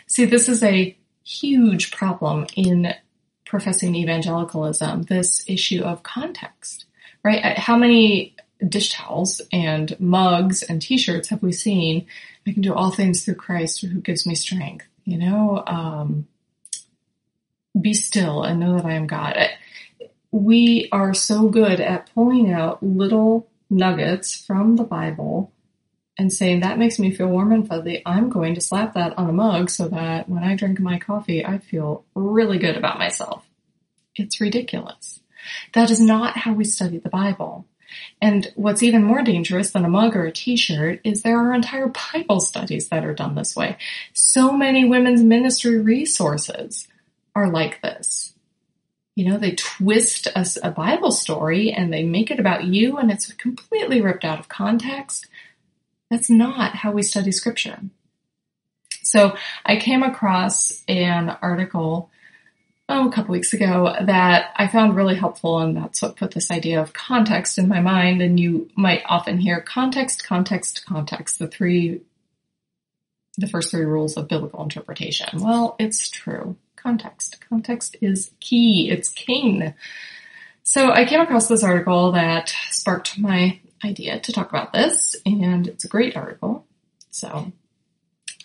See, 0.06 0.26
this 0.26 0.48
is 0.48 0.62
a 0.64 0.96
huge 1.24 1.92
problem 1.92 2.46
in 2.56 2.94
professing 3.46 3.96
evangelicalism, 3.96 5.04
this 5.04 5.44
issue 5.48 5.82
of 5.82 6.04
context, 6.04 6.86
right? 7.24 7.58
How 7.58 7.76
many 7.76 8.36
dish 8.66 8.94
towels 8.94 9.42
and 9.52 10.00
mugs 10.00 10.64
and 10.64 10.82
t-shirts 10.82 11.30
have 11.30 11.44
we 11.44 11.52
seen? 11.52 12.08
I 12.46 12.54
can 12.54 12.62
do 12.62 12.74
all 12.74 12.92
things 12.92 13.24
through 13.24 13.36
Christ 13.36 13.82
who 13.82 14.00
gives 14.00 14.26
me 14.26 14.36
strength, 14.36 14.86
you 15.04 15.18
know, 15.18 15.64
um, 15.68 16.28
be 17.80 17.94
still 17.94 18.44
and 18.44 18.60
know 18.60 18.76
that 18.76 18.86
I 18.86 18.94
am 18.94 19.08
God. 19.08 19.38
We 20.32 20.90
are 20.92 21.14
so 21.14 21.50
good 21.50 21.80
at 21.80 22.14
pulling 22.14 22.52
out 22.52 22.82
little 22.82 23.50
nuggets 23.70 24.36
from 24.36 24.76
the 24.76 24.84
Bible 24.84 25.52
and 26.18 26.34
saying 26.34 26.62
that 26.62 26.80
makes 26.80 26.98
me 26.98 27.14
feel 27.14 27.28
warm 27.28 27.52
and 27.52 27.68
fuzzy, 27.68 28.02
I'm 28.06 28.30
going 28.30 28.56
to 28.56 28.62
slap 28.62 28.96
that 28.96 29.18
on 29.18 29.30
a 29.30 29.34
mug 29.34 29.70
so 29.70 29.88
that 29.90 30.28
when 30.28 30.44
I 30.44 30.56
drink 30.56 30.80
my 30.80 30.98
coffee, 30.98 31.46
I 31.46 31.60
feel 31.60 32.06
really 32.16 32.58
good 32.58 32.76
about 32.76 32.98
myself. 32.98 33.46
It's 34.16 34.42
ridiculous. 34.42 35.20
That 35.74 35.92
is 35.92 36.02
not 36.02 36.36
how 36.36 36.54
we 36.54 36.64
study 36.64 36.98
the 36.98 37.10
Bible. 37.10 37.68
And 38.22 38.52
what's 38.56 38.84
even 38.84 39.04
more 39.04 39.22
dangerous 39.22 39.72
than 39.72 39.86
a 39.86 39.90
mug 39.90 40.16
or 40.16 40.26
a 40.26 40.32
t-shirt 40.32 41.02
is 41.04 41.22
there 41.22 41.40
are 41.40 41.54
entire 41.54 41.92
Bible 42.14 42.40
studies 42.40 42.90
that 42.90 43.06
are 43.06 43.14
done 43.14 43.36
this 43.36 43.56
way. 43.56 43.78
So 44.14 44.52
many 44.52 44.86
women's 44.86 45.24
ministry 45.24 45.80
resources 45.80 46.88
are 47.36 47.50
like 47.50 47.82
this. 47.82 48.34
You 49.16 49.30
know, 49.30 49.38
they 49.38 49.52
twist 49.52 50.28
a, 50.28 50.46
a 50.64 50.72
Bible 50.72 51.12
story 51.12 51.72
and 51.72 51.92
they 51.92 52.04
make 52.04 52.30
it 52.30 52.40
about 52.40 52.66
you 52.66 52.98
and 52.98 53.12
it's 53.12 53.32
completely 53.34 54.02
ripped 54.02 54.26
out 54.26 54.40
of 54.40 54.48
context 54.48 55.28
that's 56.10 56.30
not 56.30 56.76
how 56.76 56.92
we 56.92 57.04
study 57.04 57.32
scripture. 57.32 57.80
So 59.04 59.36
I 59.66 59.78
came 59.78 60.04
across 60.04 60.84
an 60.88 61.30
article 61.42 62.10
oh, 62.90 63.08
a 63.08 63.12
couple 63.12 63.34
weeks 63.34 63.54
ago 63.54 63.94
that 64.02 64.54
I 64.56 64.68
found 64.68 64.96
really 64.96 65.16
helpful, 65.16 65.60
and 65.60 65.76
that's 65.76 66.02
what 66.02 66.16
put 66.16 66.32
this 66.32 66.52
idea 66.52 66.82
of 66.82 66.94
context 66.94 67.58
in 67.58 67.68
my 67.68 67.82
mind. 67.82 68.22
And 68.22 68.40
you 68.40 68.70
might 68.76 69.04
often 69.06 69.40
hear 69.40 69.60
context, 69.62 70.26
context, 70.26 70.86
context, 70.86 71.40
the 71.40 71.48
three, 71.48 72.02
the 73.38 73.48
first 73.48 73.72
three 73.72 73.86
rules 73.86 74.16
of 74.18 74.28
biblical 74.28 74.64
interpretation. 74.64 75.42
Well, 75.42 75.76
it's 75.80 76.10
true. 76.10 76.56
Context. 76.76 77.40
Context 77.50 77.98
is 78.02 78.32
key. 78.40 78.90
It's 78.90 79.10
king. 79.10 79.74
So 80.64 80.92
I 80.92 81.06
came 81.06 81.22
across 81.22 81.48
this 81.48 81.64
article 81.64 82.14
that 82.14 82.54
sparked 82.72 83.18
my 83.18 83.60
idea 83.84 84.20
to 84.20 84.32
talk 84.32 84.50
about 84.50 84.74
this, 84.74 85.16
and 85.26 85.68
it's 85.68 85.86
a 85.86 85.90
great 85.90 86.16
article. 86.16 86.66
So 87.10 87.52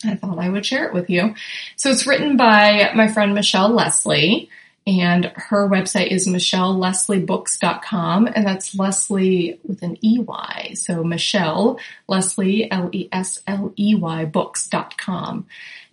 I 0.04 0.16
thought 0.16 0.38
I 0.38 0.48
would 0.48 0.66
share 0.66 0.86
it 0.86 0.94
with 0.94 1.10
you. 1.10 1.34
So 1.76 1.90
it's 1.90 2.06
written 2.06 2.36
by 2.36 2.92
my 2.94 3.08
friend 3.08 3.34
Michelle 3.34 3.70
Lesley 3.70 4.50
and 4.86 5.26
her 5.36 5.68
website 5.68 6.06
is 6.08 6.26
michellelesleybooks.com 6.26 8.28
and 8.34 8.46
that's 8.46 8.74
Lesley 8.74 9.60
with 9.62 9.82
an 9.82 9.96
EY. 10.04 10.74
So 10.74 11.04
Michelle 11.04 11.78
Lesley 12.08 12.68
L-E-S-L-E-Y 12.70 14.24
books.com. 14.24 15.46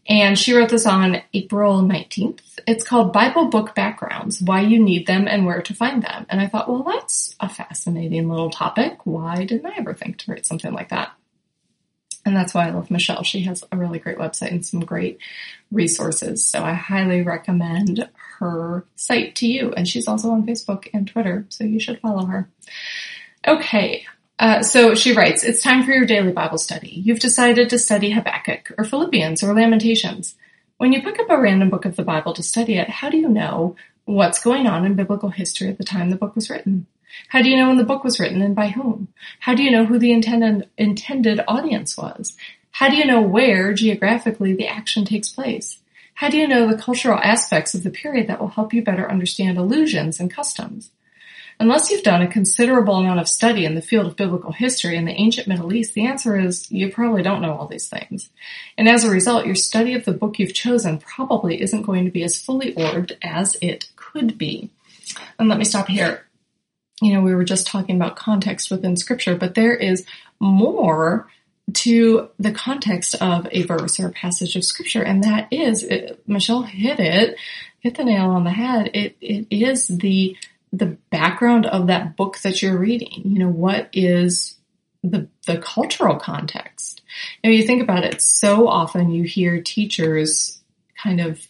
And 0.07 0.39
she 0.39 0.53
wrote 0.53 0.69
this 0.69 0.87
on 0.87 1.21
April 1.35 1.83
19th. 1.83 2.39
It's 2.65 2.83
called 2.83 3.13
Bible 3.13 3.45
Book 3.45 3.75
Backgrounds, 3.75 4.41
Why 4.41 4.61
You 4.61 4.83
Need 4.83 5.05
Them 5.05 5.27
and 5.27 5.45
Where 5.45 5.61
to 5.61 5.75
Find 5.75 6.01
Them. 6.01 6.25
And 6.29 6.41
I 6.41 6.47
thought, 6.47 6.67
well, 6.67 6.81
that's 6.81 7.35
a 7.39 7.47
fascinating 7.47 8.27
little 8.27 8.49
topic. 8.49 9.05
Why 9.05 9.45
didn't 9.45 9.67
I 9.67 9.75
ever 9.77 9.93
think 9.93 10.17
to 10.19 10.31
write 10.31 10.47
something 10.47 10.73
like 10.73 10.89
that? 10.89 11.11
And 12.25 12.35
that's 12.35 12.53
why 12.53 12.67
I 12.67 12.71
love 12.71 12.91
Michelle. 12.91 13.23
She 13.23 13.41
has 13.41 13.63
a 13.71 13.77
really 13.77 13.99
great 13.99 14.17
website 14.17 14.51
and 14.51 14.65
some 14.65 14.81
great 14.81 15.19
resources. 15.71 16.43
So 16.45 16.63
I 16.63 16.73
highly 16.73 17.21
recommend 17.21 18.09
her 18.39 18.85
site 18.95 19.35
to 19.37 19.47
you. 19.47 19.73
And 19.73 19.87
she's 19.87 20.07
also 20.07 20.29
on 20.31 20.45
Facebook 20.45 20.89
and 20.93 21.07
Twitter, 21.07 21.45
so 21.49 21.63
you 21.63 21.79
should 21.79 21.99
follow 21.99 22.25
her. 22.25 22.49
Okay. 23.47 24.05
Uh, 24.37 24.63
so 24.63 24.95
she 24.95 25.13
writes, 25.13 25.43
it's 25.43 25.61
time 25.61 25.83
for 25.83 25.91
your 25.91 26.05
daily 26.05 26.31
Bible 26.31 26.57
study. 26.57 26.89
You've 26.89 27.19
decided 27.19 27.69
to 27.69 27.79
study 27.79 28.11
Habakkuk 28.11 28.73
or 28.77 28.85
Philippians 28.85 29.43
or 29.43 29.53
Lamentations. 29.53 30.35
When 30.77 30.93
you 30.93 31.01
pick 31.01 31.19
up 31.19 31.29
a 31.29 31.39
random 31.39 31.69
book 31.69 31.83
of 31.83 31.97
the 31.97 32.03
Bible 32.03 32.33
to 32.33 32.43
study 32.43 32.75
it, 32.75 32.89
how 32.89 33.09
do 33.09 33.17
you 33.17 33.27
know 33.27 33.75
what's 34.05 34.41
going 34.41 34.65
on 34.65 34.85
in 34.85 34.95
biblical 34.95 35.29
history 35.29 35.67
at 35.67 35.77
the 35.77 35.83
time 35.83 36.09
the 36.09 36.15
book 36.15 36.35
was 36.35 36.49
written? 36.49 36.87
How 37.29 37.41
do 37.41 37.49
you 37.49 37.57
know 37.57 37.67
when 37.67 37.77
the 37.77 37.83
book 37.83 38.03
was 38.03 38.19
written 38.19 38.41
and 38.41 38.55
by 38.55 38.69
whom? 38.69 39.07
How 39.39 39.55
do 39.55 39.63
you 39.63 39.71
know 39.71 39.85
who 39.85 39.99
the 39.99 40.11
intended, 40.11 40.69
intended 40.77 41.41
audience 41.47 41.97
was? 41.97 42.35
How 42.71 42.89
do 42.89 42.95
you 42.95 43.05
know 43.05 43.21
where 43.21 43.73
geographically 43.73 44.53
the 44.53 44.67
action 44.67 45.05
takes 45.05 45.29
place? 45.29 45.79
How 46.13 46.29
do 46.29 46.37
you 46.37 46.47
know 46.47 46.67
the 46.67 46.81
cultural 46.81 47.17
aspects 47.17 47.73
of 47.73 47.83
the 47.83 47.89
period 47.89 48.27
that 48.27 48.39
will 48.39 48.49
help 48.49 48.73
you 48.73 48.83
better 48.83 49.09
understand 49.09 49.57
allusions 49.57 50.19
and 50.19 50.29
customs? 50.29 50.91
Unless 51.61 51.91
you've 51.91 52.03
done 52.03 52.21
a 52.21 52.27
considerable 52.27 52.95
amount 52.95 53.19
of 53.19 53.27
study 53.27 53.65
in 53.65 53.75
the 53.75 53.81
field 53.81 54.05
of 54.07 54.15
biblical 54.15 54.53
history 54.53 54.95
in 54.95 55.03
the 55.03 55.11
ancient 55.11 55.47
Middle 55.47 55.73
East, 55.73 55.93
the 55.93 56.05
answer 56.05 56.39
is 56.39 56.71
you 56.71 56.89
probably 56.89 57.21
don't 57.21 57.41
know 57.41 57.53
all 57.53 57.67
these 57.67 57.89
things. 57.89 58.29
And 58.77 58.87
as 58.87 59.03
a 59.03 59.09
result, 59.09 59.45
your 59.45 59.55
study 59.55 59.93
of 59.93 60.05
the 60.05 60.13
book 60.13 60.39
you've 60.39 60.53
chosen 60.53 60.99
probably 60.99 61.61
isn't 61.61 61.81
going 61.81 62.05
to 62.05 62.11
be 62.11 62.23
as 62.23 62.39
fully 62.39 62.73
orbed 62.75 63.17
as 63.21 63.57
it 63.61 63.89
could 63.97 64.37
be. 64.37 64.69
And 65.37 65.49
let 65.49 65.57
me 65.57 65.65
stop 65.65 65.87
here 65.87 66.25
you 67.01 67.13
know, 67.13 67.21
we 67.21 67.33
were 67.33 67.43
just 67.43 67.67
talking 67.67 67.95
about 67.95 68.15
context 68.15 68.69
within 68.69 68.95
scripture, 68.95 69.35
but 69.35 69.55
there 69.55 69.75
is 69.75 70.05
more 70.39 71.27
to 71.73 72.29
the 72.39 72.51
context 72.51 73.15
of 73.21 73.47
a 73.51 73.63
verse 73.63 73.99
or 73.99 74.07
a 74.07 74.11
passage 74.11 74.55
of 74.55 74.63
scripture. 74.63 75.03
And 75.03 75.23
that 75.23 75.47
is, 75.51 75.83
it, 75.83 76.21
Michelle 76.27 76.63
hit 76.63 76.99
it, 76.99 77.37
hit 77.79 77.95
the 77.95 78.03
nail 78.03 78.29
on 78.31 78.43
the 78.43 78.51
head. 78.51 78.91
It, 78.93 79.15
it 79.21 79.47
is 79.51 79.87
the, 79.87 80.35
the 80.73 80.97
background 81.11 81.65
of 81.65 81.87
that 81.87 82.15
book 82.15 82.39
that 82.39 82.61
you're 82.61 82.77
reading. 82.77 83.21
You 83.23 83.39
know, 83.39 83.49
what 83.49 83.89
is 83.93 84.57
the, 85.03 85.27
the 85.45 85.57
cultural 85.57 86.17
context? 86.17 87.01
You 87.43 87.49
know, 87.49 87.55
you 87.55 87.63
think 87.63 87.81
about 87.81 88.03
it, 88.03 88.21
so 88.21 88.67
often 88.67 89.11
you 89.11 89.23
hear 89.23 89.61
teachers 89.61 90.59
kind 91.01 91.21
of 91.21 91.47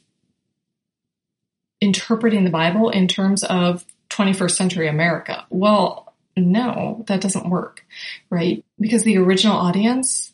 interpreting 1.82 2.44
the 2.44 2.50
Bible 2.50 2.90
in 2.90 3.08
terms 3.08 3.44
of 3.44 3.86
21st 4.10 4.52
century 4.52 4.88
America. 4.88 5.46
Well, 5.50 6.14
no, 6.36 7.04
that 7.08 7.22
doesn't 7.22 7.50
work, 7.50 7.86
right? 8.30 8.64
Because 8.80 9.04
the 9.04 9.18
original 9.18 9.58
audience 9.58 10.34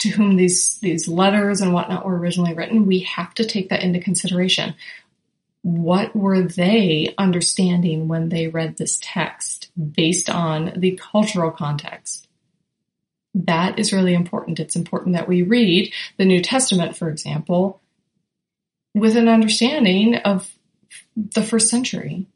to 0.00 0.10
whom 0.10 0.36
these, 0.36 0.78
these 0.80 1.08
letters 1.08 1.60
and 1.60 1.72
whatnot 1.72 2.04
were 2.04 2.18
originally 2.18 2.54
written, 2.54 2.86
we 2.86 3.00
have 3.00 3.32
to 3.34 3.44
take 3.44 3.70
that 3.70 3.82
into 3.82 4.00
consideration. 4.00 4.74
What 5.62 6.14
were 6.14 6.42
they 6.42 7.14
understanding 7.16 8.06
when 8.06 8.28
they 8.28 8.48
read 8.48 8.76
this 8.76 8.98
text 9.00 9.70
based 9.78 10.28
on 10.28 10.74
the 10.76 10.98
cultural 11.00 11.50
context? 11.50 12.28
That 13.34 13.78
is 13.78 13.92
really 13.92 14.14
important. 14.14 14.60
It's 14.60 14.76
important 14.76 15.14
that 15.14 15.28
we 15.28 15.42
read 15.42 15.92
the 16.18 16.26
New 16.26 16.42
Testament, 16.42 16.96
for 16.96 17.08
example, 17.08 17.80
with 18.94 19.16
an 19.16 19.28
understanding 19.28 20.16
of 20.16 20.54
the 21.16 21.42
first 21.42 21.68
century 21.68 22.26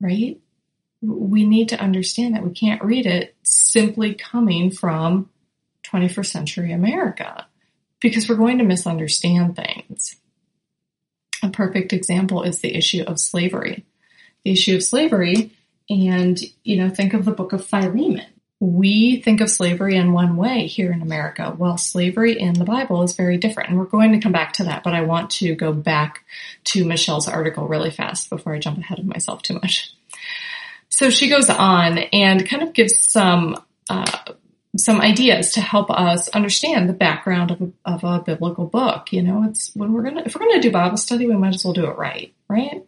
right? 0.00 0.40
We 1.02 1.46
need 1.46 1.70
to 1.70 1.80
understand 1.80 2.34
that 2.34 2.44
we 2.44 2.50
can't 2.50 2.82
read 2.82 3.06
it 3.06 3.34
simply 3.42 4.14
coming 4.14 4.70
from 4.70 5.30
21st 5.84 6.26
century 6.26 6.72
America 6.72 7.46
because 8.00 8.28
we're 8.28 8.36
going 8.36 8.58
to 8.58 8.64
misunderstand 8.64 9.56
things. 9.56 10.16
A 11.42 11.48
perfect 11.48 11.92
example 11.92 12.42
is 12.42 12.60
the 12.60 12.74
issue 12.74 13.02
of 13.06 13.18
slavery. 13.18 13.86
The 14.44 14.52
issue 14.52 14.76
of 14.76 14.82
slavery, 14.82 15.52
and 15.88 16.38
you 16.64 16.76
know, 16.76 16.90
think 16.90 17.14
of 17.14 17.24
the 17.24 17.32
book 17.32 17.52
of 17.52 17.64
Philemon. 17.64 18.26
We 18.60 19.22
think 19.22 19.40
of 19.40 19.48
slavery 19.48 19.96
in 19.96 20.12
one 20.12 20.36
way 20.36 20.66
here 20.66 20.92
in 20.92 21.00
America, 21.00 21.54
while 21.56 21.78
slavery 21.78 22.38
in 22.38 22.52
the 22.52 22.64
Bible 22.64 23.02
is 23.02 23.16
very 23.16 23.38
different. 23.38 23.70
And 23.70 23.78
we're 23.78 23.86
going 23.86 24.12
to 24.12 24.20
come 24.20 24.32
back 24.32 24.52
to 24.54 24.64
that, 24.64 24.84
but 24.84 24.92
I 24.92 25.00
want 25.00 25.30
to 25.32 25.54
go 25.54 25.72
back 25.72 26.24
to 26.64 26.84
Michelle's 26.84 27.26
article 27.26 27.66
really 27.66 27.90
fast 27.90 28.28
before 28.28 28.54
I 28.54 28.58
jump 28.58 28.78
ahead 28.78 28.98
of 28.98 29.06
myself 29.06 29.42
too 29.42 29.54
much. 29.54 29.94
So 30.90 31.08
she 31.08 31.30
goes 31.30 31.48
on 31.48 31.96
and 31.98 32.46
kind 32.46 32.62
of 32.62 32.74
gives 32.74 33.10
some 33.10 33.56
uh, 33.88 34.18
some 34.76 35.00
ideas 35.00 35.52
to 35.52 35.60
help 35.60 35.90
us 35.90 36.28
understand 36.28 36.88
the 36.88 36.94
background 36.94 37.50
of 37.50 37.60
a, 37.60 37.70
of 37.84 38.04
a 38.04 38.22
biblical 38.22 38.66
book. 38.66 39.12
You 39.12 39.22
know, 39.22 39.44
it's 39.48 39.74
when 39.74 39.92
we're 39.92 40.02
gonna 40.02 40.22
if 40.26 40.34
we're 40.34 40.46
gonna 40.46 40.60
do 40.60 40.70
Bible 40.70 40.96
study, 40.96 41.26
we 41.26 41.36
might 41.36 41.54
as 41.54 41.64
well 41.64 41.72
do 41.72 41.86
it 41.86 41.96
right, 41.96 42.32
right? 42.48 42.84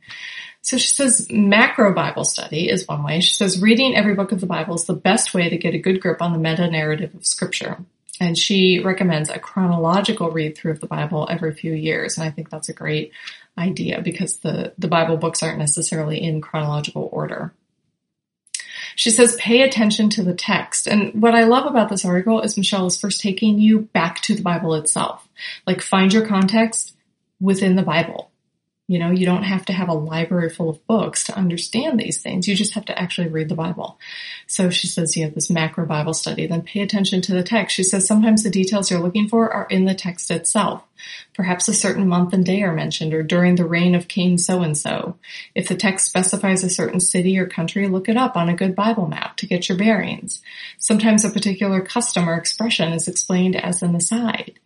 So 0.62 0.79
she 0.79 0.87
says 0.87 1.27
macro 1.31 1.92
Bible 1.92 2.25
study 2.25 2.70
is 2.70 2.87
one 2.87 3.03
way. 3.03 3.20
She 3.20 3.35
says 3.35 3.61
reading 3.61 3.96
every 3.96 4.14
book 4.14 4.31
of 4.31 4.40
the 4.40 4.46
Bible 4.46 4.77
is 4.77 4.85
the 4.85 4.94
best 4.94 5.35
way 5.35 5.48
to 5.48 5.59
get 5.59 5.75
a 5.75 5.79
good 5.79 6.01
grip 6.01 6.22
on 6.22 6.33
the 6.33 6.38
meta 6.38 6.70
narrative 6.70 7.14
of 7.14 7.27
Scripture. 7.27 7.79
And 8.20 8.38
she 8.38 8.79
recommends 8.79 9.29
a 9.29 9.40
chronological 9.40 10.31
read 10.31 10.57
through 10.57 10.72
of 10.72 10.81
the 10.81 10.87
Bible 10.87 11.27
every 11.29 11.53
few 11.53 11.72
years. 11.72 12.16
And 12.16 12.27
I 12.27 12.31
think 12.31 12.48
that's 12.48 12.68
a 12.68 12.75
great 12.75 13.11
idea 13.59 14.01
because 14.01 14.38
the, 14.38 14.72
the 14.79 14.87
Bible 14.87 15.16
books 15.16 15.42
aren't 15.42 15.59
necessarily 15.59 16.22
in 16.22 16.40
chronological 16.40 17.09
order. 17.11 17.53
She 18.94 19.11
says, 19.11 19.37
pay 19.37 19.62
attention 19.62 20.11
to 20.11 20.22
the 20.22 20.35
text. 20.35 20.87
And 20.87 21.20
what 21.20 21.35
I 21.35 21.44
love 21.44 21.66
about 21.66 21.88
this 21.88 22.05
article 22.05 22.40
is 22.42 22.57
Michelle 22.57 22.87
is 22.87 23.01
first 23.01 23.20
taking 23.20 23.59
you 23.59 23.81
back 23.81 24.20
to 24.22 24.35
the 24.37 24.42
Bible 24.42 24.75
itself. 24.75 25.27
Like 25.66 25.81
find 25.81 26.12
your 26.12 26.27
context 26.27 26.94
within 27.40 27.75
the 27.75 27.83
Bible. 27.83 28.32
You 28.93 28.99
know, 28.99 29.11
you 29.11 29.25
don't 29.25 29.45
have 29.45 29.65
to 29.65 29.73
have 29.73 29.89
a 29.89 29.95
library 29.95 30.51
full 30.51 30.69
of 30.69 30.87
books 30.87 31.25
to 31.25 31.35
understand 31.35 31.99
these 31.99 32.21
things. 32.21 32.47
You 32.47 32.55
just 32.55 32.75
have 32.75 32.85
to 32.85 32.99
actually 33.01 33.29
read 33.29 33.49
the 33.49 33.55
Bible. 33.55 33.99
So 34.47 34.69
she 34.69 34.87
says 34.87 35.17
you 35.17 35.25
have 35.25 35.35
this 35.35 35.49
macro 35.49 35.87
Bible 35.87 36.13
study, 36.13 36.47
then 36.47 36.61
pay 36.61 36.83
attention 36.83 37.23
to 37.23 37.33
the 37.33 37.43
text. 37.43 37.75
She 37.75 37.85
says 37.85 38.07
sometimes 38.07 38.43
the 38.43 38.51
details 38.51 38.91
you're 38.91 39.01
looking 39.01 39.31
for 39.31 39.51
are 39.51 39.67
in 39.71 39.87
the 39.87 39.95
text 39.95 40.31
itself. 40.31 40.85
Perhaps 41.33 41.69
a 41.69 41.75
certain 41.75 42.07
month 42.07 42.35
and 42.35 42.45
day 42.45 42.61
are 42.61 42.75
mentioned 42.75 43.15
or 43.15 43.23
during 43.23 43.55
the 43.55 43.65
reign 43.65 43.95
of 43.95 44.09
King 44.09 44.37
so 44.37 44.61
and 44.61 44.77
so. 44.77 45.17
If 45.55 45.69
the 45.69 45.75
text 45.75 46.05
specifies 46.05 46.63
a 46.63 46.69
certain 46.69 47.01
city 47.01 47.39
or 47.39 47.47
country, 47.47 47.89
look 47.89 48.11
it 48.11 48.19
up 48.19 48.37
on 48.37 48.51
a 48.51 48.55
good 48.55 48.77
Bible 48.77 49.07
map 49.07 49.39
to 49.39 49.47
get 49.47 49.71
your 49.71 49.79
bearings. 49.79 50.43
Sometimes 50.77 51.25
a 51.25 51.31
particular 51.31 51.81
custom 51.81 52.29
or 52.29 52.35
expression 52.35 52.93
is 52.93 53.09
explained 53.09 53.57
as 53.57 53.83
an 53.83 53.97
aside 53.97 54.59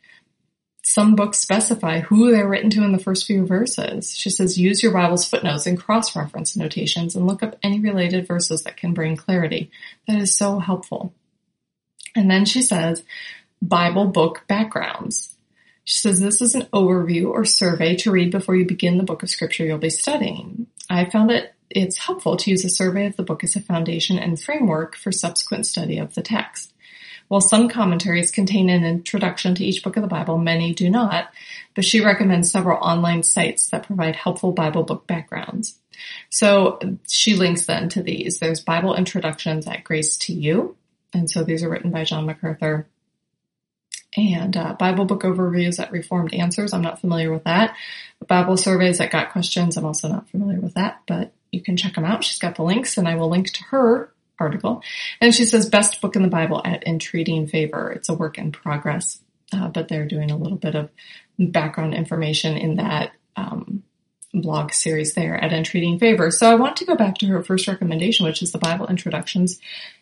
some 0.88 1.16
books 1.16 1.40
specify 1.40 1.98
who 1.98 2.30
they're 2.30 2.48
written 2.48 2.70
to 2.70 2.84
in 2.84 2.92
the 2.92 2.98
first 2.98 3.26
few 3.26 3.44
verses. 3.44 4.16
She 4.16 4.30
says, 4.30 4.56
use 4.56 4.84
your 4.84 4.92
Bible's 4.92 5.26
footnotes 5.26 5.66
and 5.66 5.76
cross-reference 5.76 6.56
notations 6.56 7.16
and 7.16 7.26
look 7.26 7.42
up 7.42 7.58
any 7.60 7.80
related 7.80 8.28
verses 8.28 8.62
that 8.62 8.76
can 8.76 8.94
bring 8.94 9.16
clarity. 9.16 9.68
That 10.06 10.18
is 10.18 10.36
so 10.36 10.60
helpful. 10.60 11.12
And 12.14 12.30
then 12.30 12.44
she 12.44 12.62
says, 12.62 13.02
Bible 13.60 14.06
book 14.06 14.44
backgrounds. 14.46 15.34
She 15.82 15.98
says 15.98 16.20
this 16.20 16.40
is 16.40 16.54
an 16.54 16.68
overview 16.72 17.30
or 17.30 17.44
survey 17.44 17.96
to 17.96 18.12
read 18.12 18.30
before 18.30 18.54
you 18.54 18.64
begin 18.64 18.96
the 18.96 19.02
book 19.02 19.24
of 19.24 19.30
scripture 19.30 19.64
you'll 19.64 19.78
be 19.78 19.90
studying. 19.90 20.68
I 20.88 21.10
found 21.10 21.32
it 21.32 21.52
it's 21.68 21.98
helpful 21.98 22.36
to 22.36 22.50
use 22.50 22.64
a 22.64 22.70
survey 22.70 23.06
of 23.06 23.16
the 23.16 23.24
book 23.24 23.42
as 23.42 23.56
a 23.56 23.60
foundation 23.60 24.20
and 24.20 24.40
framework 24.40 24.94
for 24.94 25.10
subsequent 25.10 25.66
study 25.66 25.98
of 25.98 26.14
the 26.14 26.22
text. 26.22 26.72
While 27.28 27.40
some 27.40 27.68
commentaries 27.68 28.30
contain 28.30 28.70
an 28.70 28.84
introduction 28.84 29.54
to 29.56 29.64
each 29.64 29.82
book 29.82 29.96
of 29.96 30.02
the 30.02 30.08
Bible, 30.08 30.38
many 30.38 30.74
do 30.74 30.88
not, 30.88 31.32
but 31.74 31.84
she 31.84 32.04
recommends 32.04 32.50
several 32.50 32.78
online 32.78 33.22
sites 33.22 33.70
that 33.70 33.86
provide 33.86 34.14
helpful 34.14 34.52
Bible 34.52 34.84
book 34.84 35.06
backgrounds. 35.06 35.78
So 36.30 36.78
she 37.08 37.34
links 37.34 37.66
then 37.66 37.88
to 37.90 38.02
these. 38.02 38.38
There's 38.38 38.60
Bible 38.60 38.94
introductions 38.94 39.66
at 39.66 39.82
Grace 39.82 40.16
to 40.18 40.32
You, 40.32 40.76
and 41.12 41.28
so 41.28 41.42
these 41.42 41.62
are 41.62 41.68
written 41.68 41.90
by 41.90 42.04
John 42.04 42.26
MacArthur. 42.26 42.86
And 44.16 44.56
uh, 44.56 44.74
Bible 44.74 45.04
book 45.04 45.22
overviews 45.22 45.78
at 45.78 45.92
Reformed 45.92 46.32
Answers. 46.32 46.72
I'm 46.72 46.80
not 46.80 47.00
familiar 47.00 47.30
with 47.32 47.44
that. 47.44 47.76
Bible 48.26 48.56
surveys 48.56 48.98
that 48.98 49.12
GotQuestions. 49.12 49.76
I'm 49.76 49.84
also 49.84 50.08
not 50.08 50.30
familiar 50.30 50.60
with 50.60 50.74
that, 50.74 51.02
but 51.06 51.32
you 51.52 51.60
can 51.60 51.76
check 51.76 51.94
them 51.94 52.04
out. 52.04 52.24
She's 52.24 52.38
got 52.38 52.54
the 52.54 52.62
links, 52.62 52.96
and 52.96 53.06
I 53.06 53.16
will 53.16 53.28
link 53.28 53.52
to 53.52 53.64
her 53.64 54.12
article. 54.38 54.82
And 55.20 55.34
she 55.34 55.44
says, 55.44 55.68
best 55.68 56.00
book 56.00 56.16
in 56.16 56.22
the 56.22 56.28
Bible 56.28 56.60
at 56.64 56.86
entreating 56.86 57.46
favor. 57.46 57.90
It's 57.90 58.08
a 58.08 58.14
work 58.14 58.38
in 58.38 58.52
progress. 58.52 59.18
uh, 59.52 59.68
but 59.68 59.88
they're 59.88 60.06
doing 60.06 60.30
a 60.30 60.36
little 60.36 60.58
bit 60.58 60.74
of 60.74 60.90
background 61.38 61.94
information 61.94 62.56
in 62.56 62.76
that 62.76 63.12
um, 63.36 63.82
blog 64.34 64.72
series 64.72 65.14
there 65.14 65.36
at 65.42 65.52
Entreating 65.52 65.98
Favor. 65.98 66.30
So 66.30 66.50
I 66.50 66.56
want 66.56 66.76
to 66.78 66.84
go 66.84 66.96
back 66.96 67.18
to 67.18 67.26
her 67.26 67.42
first 67.42 67.68
recommendation, 67.68 68.26
which 68.26 68.42
is 68.42 68.52
the 68.52 68.58
Bible 68.58 68.86
Introductions 68.86 69.60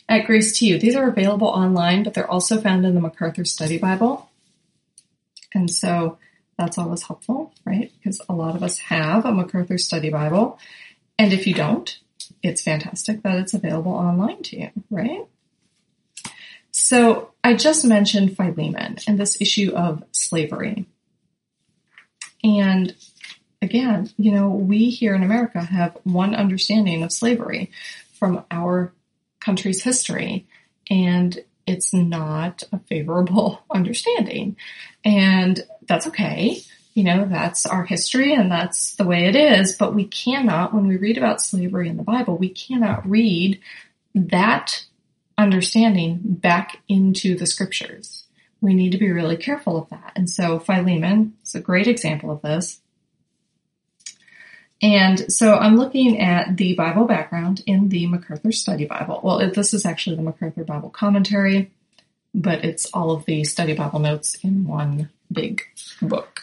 at 0.09 0.27
Grace 0.27 0.59
to 0.59 0.67
You. 0.67 0.79
These 0.79 0.97
are 0.97 1.09
available 1.09 1.49
online, 1.49 2.03
but 2.03 2.15
they're 2.15 2.31
also 2.31 2.61
found 2.61 2.85
in 2.87 2.95
the 2.95 3.01
MacArthur 3.01 3.45
Study 3.45 3.79
Bible. 3.79 4.31
And 5.55 5.71
so 5.71 6.19
that's 6.59 6.79
always 6.79 7.03
helpful, 7.03 7.53
right? 7.65 7.93
Because 7.97 8.21
a 8.29 8.33
lot 8.33 8.57
of 8.57 8.63
us 8.63 8.79
have 8.79 9.25
a 9.25 9.33
MacArthur 9.33 9.79
Study 9.79 10.11
Bible. 10.11 10.59
And 11.19 11.33
if 11.33 11.47
you 11.47 11.55
don't, 11.55 11.97
it's 12.45 12.63
fantastic 12.63 13.23
that 13.23 13.39
it's 13.39 13.55
available 13.55 13.93
online 13.93 14.43
to 14.43 14.61
you, 14.61 14.71
right? 14.91 15.27
So 16.71 17.33
I 17.43 17.55
just 17.55 17.85
mentioned 17.85 18.37
Philemon 18.37 18.99
and 19.07 19.19
this 19.19 19.41
issue 19.41 19.73
of 19.75 20.05
slavery. 20.13 20.87
And 22.43 22.95
again, 23.63 24.11
you 24.19 24.33
know, 24.33 24.51
we 24.51 24.91
here 24.91 25.15
in 25.15 25.23
America 25.23 25.63
have 25.63 25.97
one 26.05 26.35
understanding 26.35 27.03
of 27.03 27.13
slavery 27.13 27.71
from 28.13 28.45
our 28.51 28.93
country's 29.41 29.83
history, 29.83 30.47
and 30.91 31.39
it's 31.67 31.95
not 31.95 32.63
a 32.73 32.79
favorable 32.81 33.63
understanding. 33.71 34.57
And 35.05 35.65
that's 35.87 36.07
okay. 36.09 36.61
You 36.95 37.03
know, 37.05 37.27
that's 37.27 37.67
our 37.67 37.85
history 37.85 38.33
and 38.33 38.51
that's 38.51 38.95
the 38.95 39.05
way 39.05 39.27
it 39.27 39.35
is. 39.35 39.77
But 39.77 39.95
we 39.95 40.05
cannot, 40.05 40.73
when 40.73 40.87
we 40.87 40.97
read 40.97 41.19
about 41.19 41.43
slavery 41.43 41.89
in 41.89 41.97
the 41.97 42.05
Bible, 42.05 42.39
we 42.39 42.49
cannot 42.49 43.09
read 43.09 43.61
that 44.15 44.87
understanding 45.37 46.21
back 46.23 46.81
into 46.89 47.37
the 47.37 47.47
scriptures. 47.47 48.25
We 48.61 48.75
need 48.75 48.93
to 48.93 48.99
be 48.99 49.11
really 49.11 49.37
careful 49.37 49.77
of 49.77 49.91
that. 49.91 50.13
And 50.15 50.31
so 50.31 50.61
Philemon 50.61 51.35
is 51.45 51.57
a 51.57 51.61
great 51.61 51.89
example 51.89 52.31
of 52.31 52.43
this. 52.43 52.81
And 54.81 55.33
so 55.33 55.55
I'm 55.55 55.77
looking 55.77 56.21
at 56.21 56.57
the 56.57 56.75
Bible 56.75 57.07
background 57.07 57.63
in 57.67 57.89
the 57.89 58.07
MacArthur 58.07 58.53
Study 58.53 58.85
Bible. 58.85 59.21
Well, 59.23 59.51
this 59.51 59.75
is 59.75 59.85
actually 59.87 60.17
the 60.17 60.23
MacArthur 60.23 60.63
Bible 60.63 60.91
Commentary, 60.91 61.73
but 62.35 62.65
it's 62.65 62.87
all 62.93 63.11
of 63.11 63.25
the 63.25 63.45
Study 63.45 63.75
Bible 63.75 63.99
notes 63.99 64.37
in 64.43 64.67
one 64.67 65.11
big 65.33 65.63
book 66.03 66.43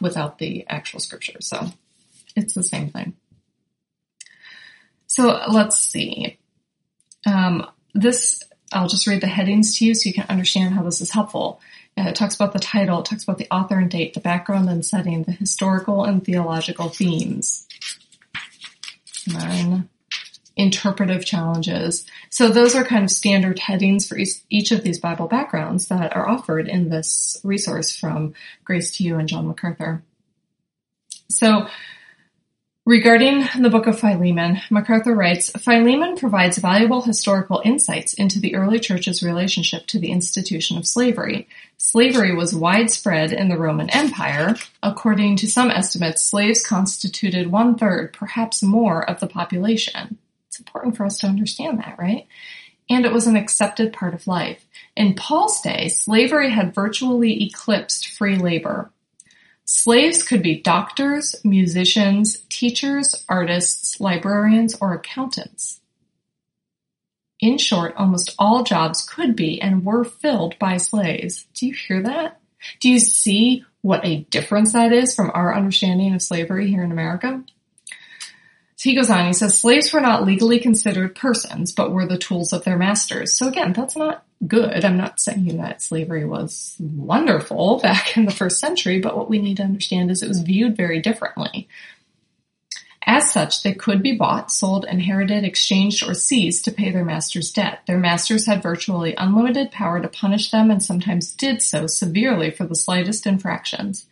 without 0.00 0.38
the 0.38 0.66
actual 0.68 1.00
scripture. 1.00 1.40
So 1.40 1.66
it's 2.36 2.54
the 2.54 2.62
same 2.62 2.90
thing. 2.90 3.14
So 5.06 5.40
let's 5.48 5.78
see. 5.78 6.38
Um, 7.26 7.66
this, 7.94 8.42
I'll 8.72 8.88
just 8.88 9.06
read 9.06 9.20
the 9.20 9.26
headings 9.26 9.78
to 9.78 9.84
you 9.84 9.94
so 9.94 10.08
you 10.08 10.14
can 10.14 10.26
understand 10.28 10.74
how 10.74 10.82
this 10.82 11.00
is 11.00 11.10
helpful. 11.10 11.60
Uh, 11.96 12.08
it 12.08 12.16
talks 12.16 12.34
about 12.34 12.52
the 12.52 12.58
title, 12.58 13.00
it 13.00 13.04
talks 13.04 13.22
about 13.22 13.38
the 13.38 13.46
author 13.50 13.78
and 13.78 13.90
date, 13.90 14.14
the 14.14 14.20
background 14.20 14.68
and 14.68 14.84
setting, 14.84 15.22
the 15.22 15.32
historical 15.32 16.04
and 16.04 16.24
theological 16.24 16.88
themes. 16.88 17.68
Interpretive 20.56 21.24
challenges. 21.24 22.06
So 22.30 22.48
those 22.48 22.74
are 22.74 22.84
kind 22.84 23.04
of 23.04 23.10
standard 23.10 23.58
headings 23.58 24.06
for 24.06 24.16
each, 24.48 24.70
of 24.70 24.84
these 24.84 25.00
Bible 25.00 25.26
backgrounds 25.26 25.88
that 25.88 26.14
are 26.14 26.28
offered 26.28 26.68
in 26.68 26.88
this 26.88 27.40
resource 27.42 27.94
from 27.94 28.34
Grace 28.64 28.96
to 28.96 29.04
You 29.04 29.16
and 29.16 29.28
John 29.28 29.48
MacArthur. 29.48 30.02
So 31.28 31.66
Regarding 32.86 33.48
the 33.58 33.70
book 33.70 33.86
of 33.86 33.98
Philemon, 33.98 34.60
MacArthur 34.68 35.14
writes, 35.14 35.48
Philemon 35.52 36.16
provides 36.16 36.58
valuable 36.58 37.00
historical 37.00 37.62
insights 37.64 38.12
into 38.12 38.38
the 38.38 38.54
early 38.54 38.78
church's 38.78 39.22
relationship 39.22 39.86
to 39.86 39.98
the 39.98 40.10
institution 40.10 40.76
of 40.76 40.86
slavery. 40.86 41.48
Slavery 41.78 42.34
was 42.34 42.54
widespread 42.54 43.32
in 43.32 43.48
the 43.48 43.56
Roman 43.56 43.88
Empire. 43.88 44.56
According 44.82 45.36
to 45.36 45.50
some 45.50 45.70
estimates, 45.70 46.20
slaves 46.20 46.62
constituted 46.62 47.50
one 47.50 47.78
third, 47.78 48.12
perhaps 48.12 48.62
more, 48.62 49.02
of 49.08 49.18
the 49.18 49.28
population. 49.28 50.18
It's 50.54 50.60
important 50.60 50.96
for 50.96 51.04
us 51.04 51.18
to 51.18 51.26
understand 51.26 51.80
that, 51.80 51.98
right? 51.98 52.28
And 52.88 53.04
it 53.04 53.12
was 53.12 53.26
an 53.26 53.34
accepted 53.34 53.92
part 53.92 54.14
of 54.14 54.28
life. 54.28 54.64
In 54.96 55.14
Paul's 55.14 55.60
day, 55.60 55.88
slavery 55.88 56.52
had 56.52 56.72
virtually 56.72 57.42
eclipsed 57.42 58.06
free 58.06 58.36
labor. 58.36 58.92
Slaves 59.64 60.22
could 60.22 60.44
be 60.44 60.60
doctors, 60.60 61.34
musicians, 61.42 62.44
teachers, 62.48 63.24
artists, 63.28 63.98
librarians, 64.00 64.76
or 64.80 64.94
accountants. 64.94 65.80
In 67.40 67.58
short, 67.58 67.96
almost 67.96 68.32
all 68.38 68.62
jobs 68.62 69.02
could 69.02 69.34
be 69.34 69.60
and 69.60 69.84
were 69.84 70.04
filled 70.04 70.56
by 70.60 70.76
slaves. 70.76 71.48
Do 71.54 71.66
you 71.66 71.74
hear 71.74 72.00
that? 72.02 72.40
Do 72.78 72.88
you 72.88 73.00
see 73.00 73.64
what 73.80 74.04
a 74.04 74.20
difference 74.30 74.72
that 74.74 74.92
is 74.92 75.16
from 75.16 75.32
our 75.34 75.52
understanding 75.52 76.14
of 76.14 76.22
slavery 76.22 76.70
here 76.70 76.84
in 76.84 76.92
America? 76.92 77.42
He 78.84 78.94
goes 78.94 79.08
on, 79.08 79.26
he 79.26 79.32
says, 79.32 79.58
slaves 79.58 79.92
were 79.92 80.00
not 80.00 80.26
legally 80.26 80.60
considered 80.60 81.16
persons, 81.16 81.72
but 81.72 81.90
were 81.90 82.06
the 82.06 82.18
tools 82.18 82.52
of 82.52 82.64
their 82.64 82.76
masters. 82.76 83.34
So 83.34 83.48
again, 83.48 83.72
that's 83.72 83.96
not 83.96 84.24
good. 84.46 84.84
I'm 84.84 84.98
not 84.98 85.18
saying 85.18 85.56
that 85.56 85.80
slavery 85.80 86.26
was 86.26 86.76
wonderful 86.78 87.80
back 87.82 88.16
in 88.16 88.26
the 88.26 88.30
first 88.30 88.60
century, 88.60 89.00
but 89.00 89.16
what 89.16 89.30
we 89.30 89.38
need 89.40 89.56
to 89.56 89.62
understand 89.62 90.10
is 90.10 90.22
it 90.22 90.28
was 90.28 90.40
viewed 90.40 90.76
very 90.76 91.00
differently. 91.00 91.66
As 93.06 93.30
such, 93.30 93.62
they 93.62 93.72
could 93.72 94.02
be 94.02 94.16
bought, 94.16 94.50
sold, 94.50 94.84
inherited, 94.84 95.44
exchanged, 95.44 96.06
or 96.06 96.12
seized 96.14 96.64
to 96.64 96.72
pay 96.72 96.90
their 96.90 97.04
master's 97.04 97.52
debt. 97.52 97.80
Their 97.86 97.98
masters 97.98 98.46
had 98.46 98.62
virtually 98.62 99.14
unlimited 99.16 99.70
power 99.72 100.00
to 100.00 100.08
punish 100.08 100.50
them 100.50 100.70
and 100.70 100.82
sometimes 100.82 101.32
did 101.32 101.62
so 101.62 101.86
severely 101.86 102.50
for 102.50 102.64
the 102.64 102.74
slightest 102.74 103.26
infractions. 103.26 104.06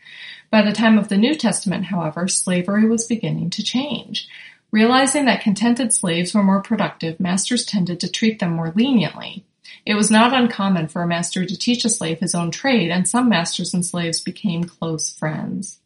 By 0.50 0.62
the 0.62 0.72
time 0.72 0.98
of 0.98 1.08
the 1.08 1.16
New 1.16 1.34
Testament, 1.34 1.86
however, 1.86 2.28
slavery 2.28 2.86
was 2.86 3.06
beginning 3.06 3.48
to 3.50 3.62
change. 3.62 4.28
Realizing 4.72 5.26
that 5.26 5.42
contented 5.42 5.92
slaves 5.92 6.32
were 6.32 6.42
more 6.42 6.62
productive, 6.62 7.20
masters 7.20 7.66
tended 7.66 8.00
to 8.00 8.10
treat 8.10 8.38
them 8.38 8.52
more 8.52 8.72
leniently. 8.74 9.44
It 9.84 9.94
was 9.94 10.10
not 10.10 10.32
uncommon 10.32 10.88
for 10.88 11.02
a 11.02 11.06
master 11.06 11.44
to 11.44 11.58
teach 11.58 11.84
a 11.84 11.90
slave 11.90 12.20
his 12.20 12.34
own 12.34 12.50
trade, 12.50 12.90
and 12.90 13.06
some 13.06 13.28
masters 13.28 13.74
and 13.74 13.84
slaves 13.84 14.20
became 14.20 14.64
close 14.64 15.12
friends. 15.12 15.78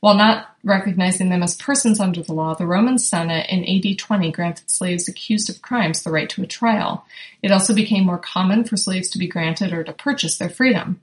While 0.00 0.14
not 0.14 0.56
recognizing 0.64 1.30
them 1.30 1.44
as 1.44 1.54
persons 1.54 2.00
under 2.00 2.22
the 2.22 2.32
law, 2.32 2.54
the 2.54 2.66
Roman 2.66 2.98
Senate 2.98 3.46
in 3.48 3.64
AD 3.64 3.98
20 3.98 4.32
granted 4.32 4.68
slaves 4.68 5.08
accused 5.08 5.48
of 5.48 5.62
crimes 5.62 6.02
the 6.02 6.10
right 6.10 6.28
to 6.30 6.42
a 6.42 6.46
trial. 6.46 7.06
It 7.40 7.52
also 7.52 7.72
became 7.72 8.04
more 8.04 8.18
common 8.18 8.64
for 8.64 8.76
slaves 8.76 9.08
to 9.10 9.18
be 9.18 9.28
granted 9.28 9.72
or 9.72 9.84
to 9.84 9.92
purchase 9.92 10.38
their 10.38 10.50
freedom. 10.50 11.00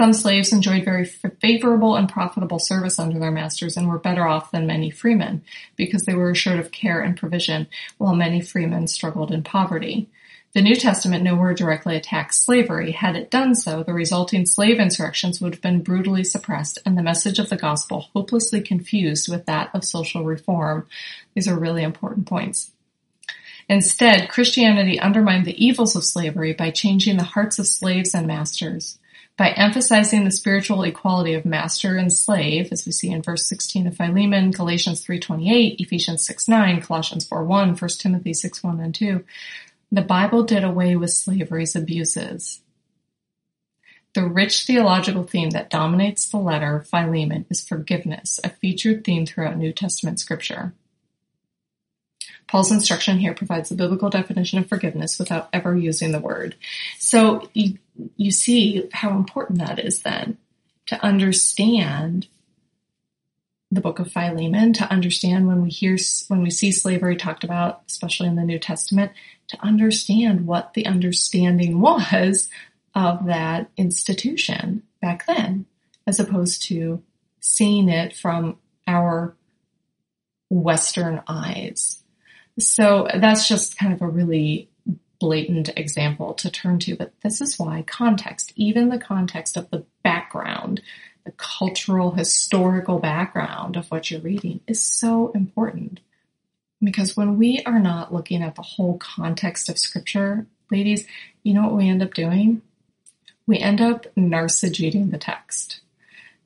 Some 0.00 0.14
slaves 0.14 0.50
enjoyed 0.54 0.86
very 0.86 1.04
favorable 1.04 1.94
and 1.94 2.08
profitable 2.08 2.58
service 2.58 2.98
under 2.98 3.18
their 3.18 3.30
masters 3.30 3.76
and 3.76 3.86
were 3.86 3.98
better 3.98 4.26
off 4.26 4.50
than 4.50 4.66
many 4.66 4.88
freemen 4.88 5.42
because 5.76 6.04
they 6.04 6.14
were 6.14 6.30
assured 6.30 6.58
of 6.58 6.72
care 6.72 7.02
and 7.02 7.18
provision, 7.18 7.66
while 7.98 8.14
many 8.14 8.40
freemen 8.40 8.86
struggled 8.86 9.30
in 9.30 9.42
poverty. 9.42 10.08
The 10.54 10.62
New 10.62 10.74
Testament 10.74 11.22
nowhere 11.22 11.52
directly 11.52 11.96
attacks 11.96 12.38
slavery. 12.38 12.92
Had 12.92 13.14
it 13.14 13.30
done 13.30 13.54
so, 13.54 13.82
the 13.82 13.92
resulting 13.92 14.46
slave 14.46 14.80
insurrections 14.80 15.38
would 15.38 15.52
have 15.52 15.60
been 15.60 15.82
brutally 15.82 16.24
suppressed 16.24 16.78
and 16.86 16.96
the 16.96 17.02
message 17.02 17.38
of 17.38 17.50
the 17.50 17.56
gospel 17.58 18.08
hopelessly 18.14 18.62
confused 18.62 19.30
with 19.30 19.44
that 19.44 19.68
of 19.74 19.84
social 19.84 20.24
reform. 20.24 20.86
These 21.34 21.46
are 21.46 21.58
really 21.58 21.82
important 21.82 22.26
points. 22.26 22.70
Instead, 23.68 24.30
Christianity 24.30 24.98
undermined 24.98 25.44
the 25.44 25.62
evils 25.62 25.94
of 25.94 26.04
slavery 26.04 26.54
by 26.54 26.70
changing 26.70 27.18
the 27.18 27.22
hearts 27.22 27.58
of 27.58 27.66
slaves 27.66 28.14
and 28.14 28.26
masters. 28.26 28.96
By 29.40 29.52
emphasizing 29.52 30.24
the 30.24 30.30
spiritual 30.30 30.82
equality 30.82 31.32
of 31.32 31.46
master 31.46 31.96
and 31.96 32.12
slave, 32.12 32.68
as 32.72 32.84
we 32.84 32.92
see 32.92 33.08
in 33.08 33.22
verse 33.22 33.48
16 33.48 33.86
of 33.86 33.96
Philemon, 33.96 34.50
Galatians 34.50 35.02
3.28, 35.02 35.76
Ephesians 35.78 36.28
6.9, 36.28 36.82
Colossians 36.82 37.26
4.1, 37.26 37.80
1 37.80 37.90
Timothy 37.98 38.32
6.1 38.32 38.84
and 38.84 38.94
2, 38.94 39.24
the 39.90 40.02
Bible 40.02 40.42
did 40.42 40.62
away 40.62 40.94
with 40.94 41.10
slavery's 41.10 41.74
abuses. 41.74 42.60
The 44.12 44.26
rich 44.26 44.66
theological 44.66 45.24
theme 45.24 45.48
that 45.50 45.70
dominates 45.70 46.28
the 46.28 46.36
letter 46.36 46.80
Philemon 46.80 47.46
is 47.48 47.66
forgiveness, 47.66 48.40
a 48.44 48.50
featured 48.50 49.04
theme 49.04 49.24
throughout 49.24 49.56
New 49.56 49.72
Testament 49.72 50.20
scripture. 50.20 50.74
Paul's 52.50 52.72
instruction 52.72 53.20
here 53.20 53.32
provides 53.32 53.68
the 53.68 53.76
biblical 53.76 54.10
definition 54.10 54.58
of 54.58 54.68
forgiveness 54.68 55.20
without 55.20 55.48
ever 55.52 55.76
using 55.76 56.10
the 56.10 56.18
word. 56.18 56.56
So 56.98 57.48
you, 57.54 57.78
you 58.16 58.32
see 58.32 58.88
how 58.92 59.10
important 59.10 59.60
that 59.60 59.78
is 59.78 60.02
then 60.02 60.36
to 60.86 61.00
understand 61.00 62.26
the 63.70 63.80
book 63.80 64.00
of 64.00 64.10
Philemon, 64.10 64.72
to 64.72 64.90
understand 64.90 65.46
when 65.46 65.62
we 65.62 65.70
hear, 65.70 65.96
when 66.26 66.42
we 66.42 66.50
see 66.50 66.72
slavery 66.72 67.14
talked 67.14 67.44
about, 67.44 67.82
especially 67.86 68.26
in 68.26 68.34
the 68.34 68.42
New 68.42 68.58
Testament, 68.58 69.12
to 69.46 69.64
understand 69.64 70.44
what 70.44 70.74
the 70.74 70.86
understanding 70.86 71.80
was 71.80 72.48
of 72.96 73.26
that 73.26 73.70
institution 73.76 74.82
back 75.00 75.24
then, 75.26 75.66
as 76.04 76.18
opposed 76.18 76.64
to 76.64 77.00
seeing 77.38 77.88
it 77.88 78.16
from 78.16 78.58
our 78.88 79.36
Western 80.48 81.22
eyes. 81.28 81.99
So 82.60 83.08
that's 83.14 83.48
just 83.48 83.78
kind 83.78 83.92
of 83.92 84.02
a 84.02 84.08
really 84.08 84.68
blatant 85.18 85.68
example 85.76 86.34
to 86.34 86.50
turn 86.50 86.78
to, 86.80 86.96
but 86.96 87.12
this 87.20 87.40
is 87.40 87.58
why 87.58 87.82
context, 87.82 88.52
even 88.56 88.88
the 88.88 88.98
context 88.98 89.56
of 89.56 89.70
the 89.70 89.84
background, 90.02 90.80
the 91.24 91.32
cultural, 91.32 92.12
historical 92.12 92.98
background 92.98 93.76
of 93.76 93.90
what 93.90 94.10
you're 94.10 94.20
reading 94.20 94.60
is 94.66 94.80
so 94.82 95.30
important. 95.32 96.00
Because 96.82 97.16
when 97.16 97.36
we 97.36 97.62
are 97.66 97.78
not 97.78 98.12
looking 98.12 98.42
at 98.42 98.54
the 98.54 98.62
whole 98.62 98.96
context 98.96 99.68
of 99.68 99.78
scripture, 99.78 100.46
ladies, 100.70 101.06
you 101.42 101.52
know 101.52 101.64
what 101.64 101.76
we 101.76 101.88
end 101.88 102.02
up 102.02 102.14
doing? 102.14 102.62
We 103.46 103.58
end 103.58 103.82
up 103.82 104.06
narcigeting 104.16 105.10
the 105.10 105.18
text. 105.18 105.80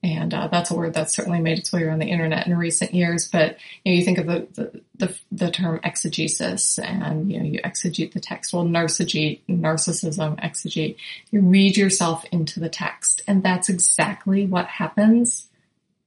And 0.04 0.34
uh, 0.34 0.48
that's 0.48 0.70
a 0.70 0.74
word 0.74 0.92
that's 0.92 1.16
certainly 1.16 1.40
made 1.40 1.58
its 1.58 1.72
way 1.72 1.82
around 1.82 2.00
the 2.00 2.10
internet 2.10 2.46
in 2.46 2.54
recent 2.54 2.92
years. 2.92 3.26
But 3.26 3.56
you, 3.82 3.92
know, 3.92 3.98
you 3.98 4.04
think 4.04 4.18
of 4.18 4.26
the, 4.26 4.46
the, 4.52 4.80
the, 4.96 5.18
the, 5.32 5.50
term 5.50 5.80
exegesis 5.82 6.78
and, 6.78 7.32
you 7.32 7.38
know, 7.38 7.46
you 7.46 7.60
exegete 7.62 8.12
the 8.12 8.20
text. 8.20 8.52
Well, 8.52 8.66
narcigete, 8.66 9.40
narcissism, 9.48 10.38
exegete. 10.44 10.96
You 11.30 11.40
read 11.40 11.78
yourself 11.78 12.26
into 12.30 12.60
the 12.60 12.68
text. 12.68 13.22
And 13.26 13.42
that's 13.42 13.70
exactly 13.70 14.44
what 14.44 14.66
happens 14.66 15.48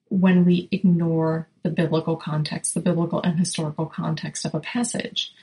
when 0.10 0.46
we 0.46 0.70
ignore 0.72 1.48
the 1.64 1.72
biblical 1.72 2.18
context, 2.18 2.76
the 2.76 2.82
biblical 2.82 3.20
and 3.24 3.40
historical 3.40 3.88
context 3.88 4.46
of 4.46 4.54
a 4.54 4.60
passage. 4.60 5.34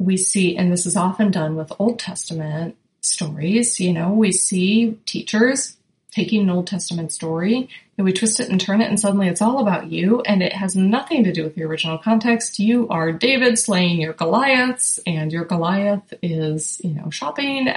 We 0.00 0.16
see, 0.16 0.56
and 0.56 0.72
this 0.72 0.84
is 0.84 0.96
often 0.96 1.30
done 1.30 1.54
with 1.54 1.72
Old 1.78 2.00
Testament 2.00 2.76
stories, 3.00 3.78
you 3.78 3.92
know, 3.92 4.10
we 4.10 4.32
see 4.32 4.98
teachers 5.06 5.76
taking 6.10 6.42
an 6.42 6.50
Old 6.50 6.66
Testament 6.66 7.12
story 7.12 7.68
and 7.96 8.04
we 8.04 8.12
twist 8.12 8.40
it 8.40 8.48
and 8.48 8.60
turn 8.60 8.80
it 8.80 8.88
and 8.88 8.98
suddenly 8.98 9.28
it's 9.28 9.42
all 9.42 9.58
about 9.58 9.90
you 9.90 10.20
and 10.22 10.42
it 10.42 10.52
has 10.52 10.74
nothing 10.74 11.24
to 11.24 11.32
do 11.32 11.44
with 11.44 11.54
the 11.54 11.64
original 11.64 11.98
context. 11.98 12.58
You 12.58 12.88
are 12.88 13.12
David 13.12 13.58
slaying 13.58 14.00
your 14.00 14.14
Goliaths 14.14 14.98
and 15.06 15.32
your 15.32 15.44
Goliath 15.44 16.14
is, 16.22 16.80
you 16.82 16.94
know, 16.94 17.10
shopping. 17.10 17.68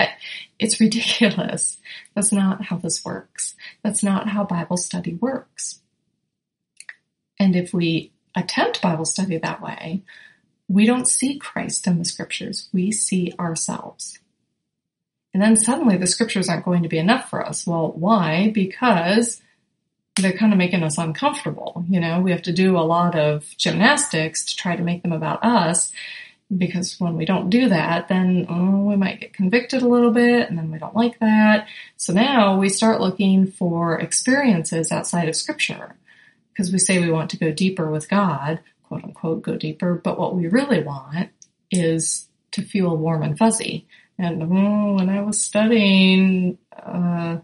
It's 0.59 0.79
ridiculous. 0.79 1.77
That's 2.13 2.31
not 2.31 2.63
how 2.63 2.77
this 2.77 3.03
works. 3.03 3.55
That's 3.83 4.03
not 4.03 4.29
how 4.29 4.43
Bible 4.45 4.77
study 4.77 5.15
works. 5.15 5.79
And 7.39 7.55
if 7.55 7.73
we 7.73 8.11
attempt 8.35 8.81
Bible 8.81 9.05
study 9.05 9.37
that 9.37 9.61
way, 9.61 10.03
we 10.69 10.85
don't 10.85 11.07
see 11.07 11.37
Christ 11.37 11.85
in 11.87 11.97
the 11.97 12.05
scriptures. 12.05 12.69
We 12.71 12.91
see 12.91 13.33
ourselves. 13.37 14.19
And 15.33 15.41
then 15.41 15.55
suddenly 15.55 15.97
the 15.97 16.07
scriptures 16.07 16.49
aren't 16.49 16.65
going 16.65 16.83
to 16.83 16.89
be 16.89 16.97
enough 16.97 17.29
for 17.29 17.45
us. 17.45 17.65
Well, 17.65 17.93
why? 17.93 18.51
Because 18.53 19.41
they're 20.17 20.33
kind 20.33 20.51
of 20.51 20.57
making 20.57 20.83
us 20.83 20.97
uncomfortable. 20.97 21.85
You 21.87 21.99
know, 21.99 22.19
we 22.19 22.31
have 22.31 22.41
to 22.43 22.53
do 22.53 22.77
a 22.77 22.81
lot 22.81 23.17
of 23.17 23.45
gymnastics 23.57 24.45
to 24.47 24.55
try 24.55 24.75
to 24.75 24.83
make 24.83 25.03
them 25.03 25.13
about 25.13 25.43
us. 25.43 25.91
Because 26.55 26.99
when 26.99 27.15
we 27.15 27.23
don't 27.23 27.49
do 27.49 27.69
that, 27.69 28.09
then 28.09 28.45
oh, 28.49 28.83
we 28.83 28.97
might 28.97 29.21
get 29.21 29.33
convicted 29.33 29.83
a 29.83 29.87
little 29.87 30.11
bit 30.11 30.49
and 30.49 30.57
then 30.57 30.69
we 30.69 30.79
don't 30.79 30.95
like 30.95 31.17
that. 31.19 31.67
So 31.95 32.11
now 32.11 32.57
we 32.57 32.67
start 32.67 32.99
looking 32.99 33.47
for 33.47 33.97
experiences 33.97 34.91
outside 34.91 35.29
of 35.29 35.35
scripture. 35.37 35.95
Because 36.51 36.73
we 36.73 36.79
say 36.79 36.99
we 36.99 37.09
want 37.09 37.29
to 37.29 37.37
go 37.37 37.53
deeper 37.53 37.89
with 37.89 38.09
God, 38.09 38.59
quote 38.83 39.05
unquote, 39.05 39.43
go 39.43 39.55
deeper. 39.55 39.95
But 39.95 40.19
what 40.19 40.35
we 40.35 40.47
really 40.47 40.83
want 40.83 41.29
is 41.71 42.27
to 42.51 42.61
feel 42.61 42.97
warm 42.97 43.23
and 43.23 43.37
fuzzy 43.37 43.87
and 44.21 44.43
oh, 44.43 44.93
when 44.93 45.09
I 45.09 45.21
was 45.21 45.41
studying, 45.41 46.59
uh, 46.77 47.39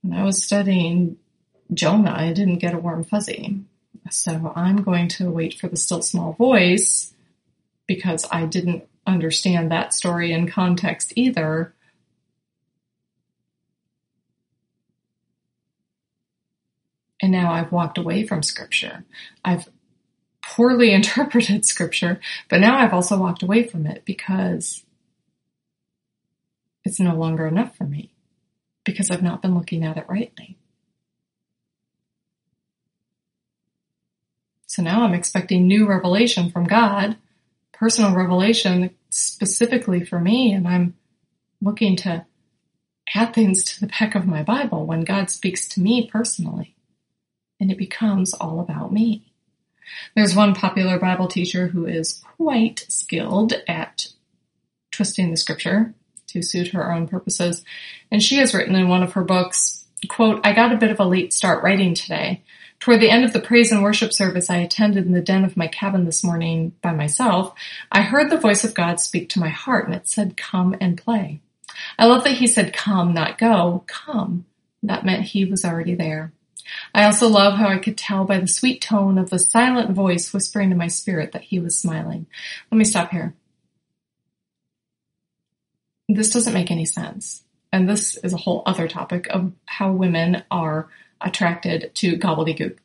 when 0.00 0.18
I 0.18 0.24
was 0.24 0.42
studying 0.42 1.18
Jonah, 1.74 2.14
I 2.16 2.32
didn't 2.32 2.58
get 2.58 2.72
a 2.72 2.78
warm 2.78 3.04
fuzzy. 3.04 3.60
So 4.10 4.50
I'm 4.56 4.82
going 4.82 5.08
to 5.08 5.30
wait 5.30 5.60
for 5.60 5.68
the 5.68 5.76
still 5.76 6.00
small 6.00 6.32
voice 6.32 7.12
because 7.86 8.26
I 8.32 8.46
didn't 8.46 8.88
understand 9.06 9.70
that 9.70 9.92
story 9.92 10.32
in 10.32 10.48
context 10.48 11.12
either. 11.16 11.74
And 17.20 17.30
now 17.30 17.52
I've 17.52 17.72
walked 17.72 17.98
away 17.98 18.26
from 18.26 18.42
scripture. 18.42 19.04
I've 19.44 19.68
poorly 20.42 20.92
interpreted 20.94 21.66
scripture, 21.66 22.20
but 22.48 22.60
now 22.60 22.78
I've 22.78 22.94
also 22.94 23.18
walked 23.18 23.42
away 23.42 23.64
from 23.64 23.86
it 23.86 24.06
because 24.06 24.83
it's 26.84 27.00
no 27.00 27.14
longer 27.14 27.46
enough 27.46 27.76
for 27.76 27.84
me 27.84 28.12
because 28.84 29.10
I've 29.10 29.22
not 29.22 29.42
been 29.42 29.54
looking 29.54 29.84
at 29.84 29.96
it 29.96 30.06
rightly. 30.08 30.58
So 34.66 34.82
now 34.82 35.04
I'm 35.04 35.14
expecting 35.14 35.66
new 35.66 35.86
revelation 35.86 36.50
from 36.50 36.64
God, 36.64 37.16
personal 37.72 38.14
revelation 38.14 38.90
specifically 39.08 40.04
for 40.04 40.18
me, 40.18 40.52
and 40.52 40.66
I'm 40.66 40.94
looking 41.62 41.96
to 41.96 42.26
add 43.14 43.32
things 43.32 43.62
to 43.64 43.80
the 43.80 43.86
back 43.86 44.14
of 44.14 44.26
my 44.26 44.42
Bible 44.42 44.84
when 44.84 45.02
God 45.02 45.30
speaks 45.30 45.68
to 45.68 45.80
me 45.80 46.08
personally. 46.10 46.74
And 47.60 47.70
it 47.70 47.78
becomes 47.78 48.34
all 48.34 48.58
about 48.58 48.92
me. 48.92 49.32
There's 50.16 50.34
one 50.34 50.54
popular 50.54 50.98
Bible 50.98 51.28
teacher 51.28 51.68
who 51.68 51.86
is 51.86 52.22
quite 52.36 52.84
skilled 52.88 53.52
at 53.68 54.08
twisting 54.90 55.30
the 55.30 55.36
scripture 55.36 55.94
to 56.34 56.42
suit 56.42 56.68
her 56.68 56.92
own 56.92 57.06
purposes. 57.06 57.64
And 58.10 58.22
she 58.22 58.36
has 58.36 58.54
written 58.54 58.74
in 58.74 58.88
one 58.88 59.02
of 59.02 59.12
her 59.12 59.24
books, 59.24 59.84
quote, 60.08 60.40
I 60.44 60.52
got 60.52 60.72
a 60.72 60.76
bit 60.76 60.90
of 60.90 61.00
a 61.00 61.04
late 61.04 61.32
start 61.32 61.62
writing 61.62 61.94
today. 61.94 62.42
Toward 62.80 63.00
the 63.00 63.10
end 63.10 63.24
of 63.24 63.32
the 63.32 63.40
praise 63.40 63.72
and 63.72 63.82
worship 63.82 64.12
service 64.12 64.50
I 64.50 64.56
attended 64.56 65.06
in 65.06 65.12
the 65.12 65.22
den 65.22 65.44
of 65.44 65.56
my 65.56 65.68
cabin 65.68 66.04
this 66.04 66.24
morning 66.24 66.72
by 66.82 66.92
myself, 66.92 67.54
I 67.90 68.02
heard 68.02 68.30
the 68.30 68.36
voice 68.36 68.64
of 68.64 68.74
God 68.74 69.00
speak 69.00 69.30
to 69.30 69.40
my 69.40 69.48
heart 69.48 69.86
and 69.86 69.94
it 69.94 70.08
said, 70.08 70.36
come 70.36 70.76
and 70.80 70.98
play. 70.98 71.40
I 71.98 72.06
love 72.06 72.24
that 72.24 72.34
he 72.34 72.46
said 72.46 72.74
come, 72.74 73.14
not 73.14 73.38
go, 73.38 73.84
come. 73.86 74.44
That 74.82 75.06
meant 75.06 75.22
he 75.22 75.44
was 75.44 75.64
already 75.64 75.94
there. 75.94 76.32
I 76.92 77.04
also 77.04 77.28
love 77.28 77.54
how 77.54 77.68
I 77.68 77.78
could 77.78 77.96
tell 77.96 78.24
by 78.24 78.40
the 78.40 78.48
sweet 78.48 78.82
tone 78.82 79.18
of 79.18 79.30
the 79.30 79.38
silent 79.38 79.92
voice 79.92 80.32
whispering 80.32 80.70
to 80.70 80.76
my 80.76 80.88
spirit 80.88 81.32
that 81.32 81.42
he 81.42 81.60
was 81.60 81.78
smiling. 81.78 82.26
Let 82.70 82.78
me 82.78 82.84
stop 82.84 83.10
here 83.10 83.34
this 86.08 86.30
doesn't 86.30 86.54
make 86.54 86.70
any 86.70 86.84
sense. 86.84 87.42
And 87.72 87.88
this 87.88 88.16
is 88.16 88.32
a 88.32 88.38
whole 88.38 88.62
other 88.66 88.86
topic 88.86 89.26
of 89.30 89.52
how 89.66 89.92
women 89.92 90.44
are 90.50 90.88
attracted 91.20 91.94
to 91.96 92.16
gobbledygook. 92.16 92.78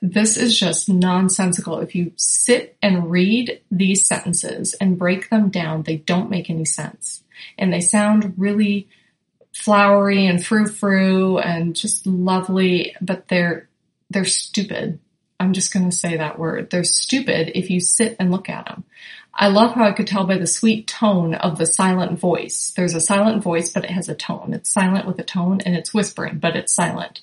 This 0.00 0.36
is 0.36 0.58
just 0.58 0.88
nonsensical. 0.88 1.78
If 1.78 1.94
you 1.94 2.12
sit 2.16 2.76
and 2.82 3.10
read 3.10 3.60
these 3.70 4.06
sentences 4.06 4.74
and 4.74 4.98
break 4.98 5.30
them 5.30 5.48
down, 5.48 5.82
they 5.82 5.96
don't 5.96 6.30
make 6.30 6.50
any 6.50 6.64
sense. 6.64 7.22
And 7.56 7.72
they 7.72 7.80
sound 7.80 8.34
really 8.36 8.88
flowery 9.54 10.26
and 10.26 10.44
frou-frou 10.44 11.38
and 11.38 11.76
just 11.76 12.06
lovely, 12.06 12.96
but 13.00 13.28
they're, 13.28 13.68
they're 14.10 14.24
stupid. 14.24 14.98
I'm 15.42 15.54
just 15.54 15.72
going 15.72 15.90
to 15.90 15.96
say 15.96 16.16
that 16.16 16.38
word. 16.38 16.70
They're 16.70 16.84
stupid 16.84 17.58
if 17.58 17.68
you 17.68 17.80
sit 17.80 18.14
and 18.20 18.30
look 18.30 18.48
at 18.48 18.66
them. 18.66 18.84
I 19.34 19.48
love 19.48 19.72
how 19.72 19.84
I 19.84 19.92
could 19.92 20.06
tell 20.06 20.24
by 20.24 20.38
the 20.38 20.46
sweet 20.46 20.86
tone 20.86 21.34
of 21.34 21.58
the 21.58 21.66
silent 21.66 22.20
voice. 22.20 22.72
There's 22.76 22.94
a 22.94 23.00
silent 23.00 23.42
voice, 23.42 23.72
but 23.72 23.82
it 23.82 23.90
has 23.90 24.08
a 24.08 24.14
tone. 24.14 24.52
It's 24.54 24.70
silent 24.70 25.04
with 25.04 25.18
a 25.18 25.24
tone 25.24 25.60
and 25.66 25.74
it's 25.74 25.92
whispering, 25.92 26.38
but 26.38 26.54
it's 26.54 26.72
silent. 26.72 27.22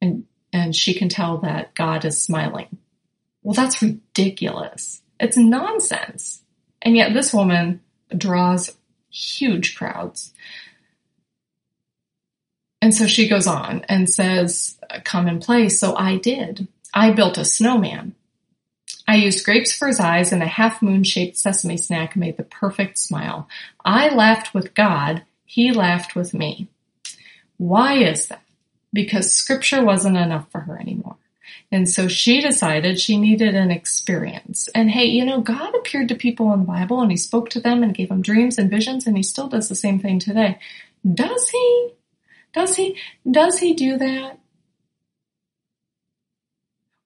And, 0.00 0.24
and 0.52 0.74
she 0.74 0.92
can 0.92 1.08
tell 1.08 1.38
that 1.38 1.74
God 1.76 2.04
is 2.04 2.20
smiling. 2.20 2.78
Well, 3.44 3.54
that's 3.54 3.80
ridiculous. 3.80 5.02
It's 5.20 5.36
nonsense. 5.36 6.42
And 6.82 6.96
yet 6.96 7.12
this 7.12 7.32
woman 7.32 7.80
draws 8.16 8.76
huge 9.08 9.76
crowds. 9.76 10.32
And 12.82 12.92
so 12.92 13.06
she 13.06 13.28
goes 13.28 13.46
on 13.46 13.84
and 13.88 14.10
says, 14.10 14.78
play. 15.40 15.68
So 15.68 15.94
I 15.94 16.16
did. 16.16 16.66
I 16.92 17.12
built 17.12 17.38
a 17.38 17.44
snowman. 17.44 18.14
I 19.06 19.16
used 19.16 19.44
grapes 19.44 19.72
for 19.72 19.88
his 19.88 20.00
eyes 20.00 20.32
and 20.32 20.42
a 20.42 20.46
half 20.46 20.82
moon 20.82 21.04
shaped 21.04 21.36
sesame 21.36 21.76
snack 21.76 22.16
made 22.16 22.36
the 22.36 22.44
perfect 22.44 22.98
smile. 22.98 23.48
I 23.84 24.08
laughed 24.08 24.54
with 24.54 24.74
God. 24.74 25.24
He 25.44 25.72
laughed 25.72 26.14
with 26.14 26.32
me. 26.32 26.68
Why 27.56 27.94
is 27.94 28.26
that? 28.28 28.42
Because 28.92 29.32
scripture 29.32 29.84
wasn't 29.84 30.16
enough 30.16 30.50
for 30.50 30.60
her 30.60 30.78
anymore. 30.78 31.16
And 31.72 31.88
so 31.88 32.08
she 32.08 32.40
decided 32.40 32.98
she 32.98 33.16
needed 33.16 33.54
an 33.54 33.70
experience. 33.70 34.68
And 34.74 34.90
hey, 34.90 35.04
you 35.04 35.24
know, 35.24 35.40
God 35.40 35.74
appeared 35.74 36.08
to 36.08 36.14
people 36.16 36.52
in 36.52 36.60
the 36.60 36.66
Bible 36.66 37.00
and 37.00 37.10
he 37.10 37.16
spoke 37.16 37.48
to 37.50 37.60
them 37.60 37.82
and 37.82 37.94
gave 37.94 38.08
them 38.08 38.22
dreams 38.22 38.58
and 38.58 38.70
visions 38.70 39.06
and 39.06 39.16
he 39.16 39.22
still 39.22 39.48
does 39.48 39.68
the 39.68 39.74
same 39.74 40.00
thing 40.00 40.18
today. 40.18 40.58
Does 41.14 41.48
he? 41.50 41.90
Does 42.52 42.74
he? 42.74 42.96
Does 43.30 43.58
he 43.58 43.74
do 43.74 43.96
that? 43.98 44.39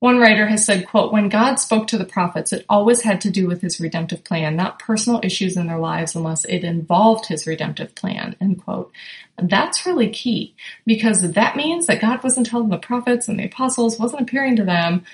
One 0.04 0.18
writer 0.18 0.46
has 0.46 0.66
said, 0.66 0.86
quote, 0.86 1.14
when 1.14 1.30
God 1.30 1.54
spoke 1.54 1.86
to 1.86 1.96
the 1.96 2.04
prophets, 2.04 2.52
it 2.52 2.66
always 2.68 3.00
had 3.00 3.22
to 3.22 3.30
do 3.30 3.46
with 3.46 3.62
his 3.62 3.80
redemptive 3.80 4.22
plan, 4.22 4.54
not 4.54 4.78
personal 4.78 5.18
issues 5.22 5.56
in 5.56 5.66
their 5.66 5.78
lives 5.78 6.14
unless 6.14 6.44
it 6.44 6.62
involved 6.62 7.24
his 7.24 7.46
redemptive 7.46 7.94
plan, 7.94 8.36
end 8.38 8.62
quote. 8.62 8.92
That's 9.38 9.86
really 9.86 10.10
key 10.10 10.54
because 10.84 11.32
that 11.32 11.56
means 11.56 11.86
that 11.86 12.02
God 12.02 12.22
wasn't 12.22 12.46
telling 12.48 12.68
the 12.68 12.76
prophets 12.76 13.28
and 13.28 13.38
the 13.38 13.46
apostles, 13.46 13.98
wasn't 13.98 14.20
appearing 14.20 14.56
to 14.56 14.64
them 14.64 15.06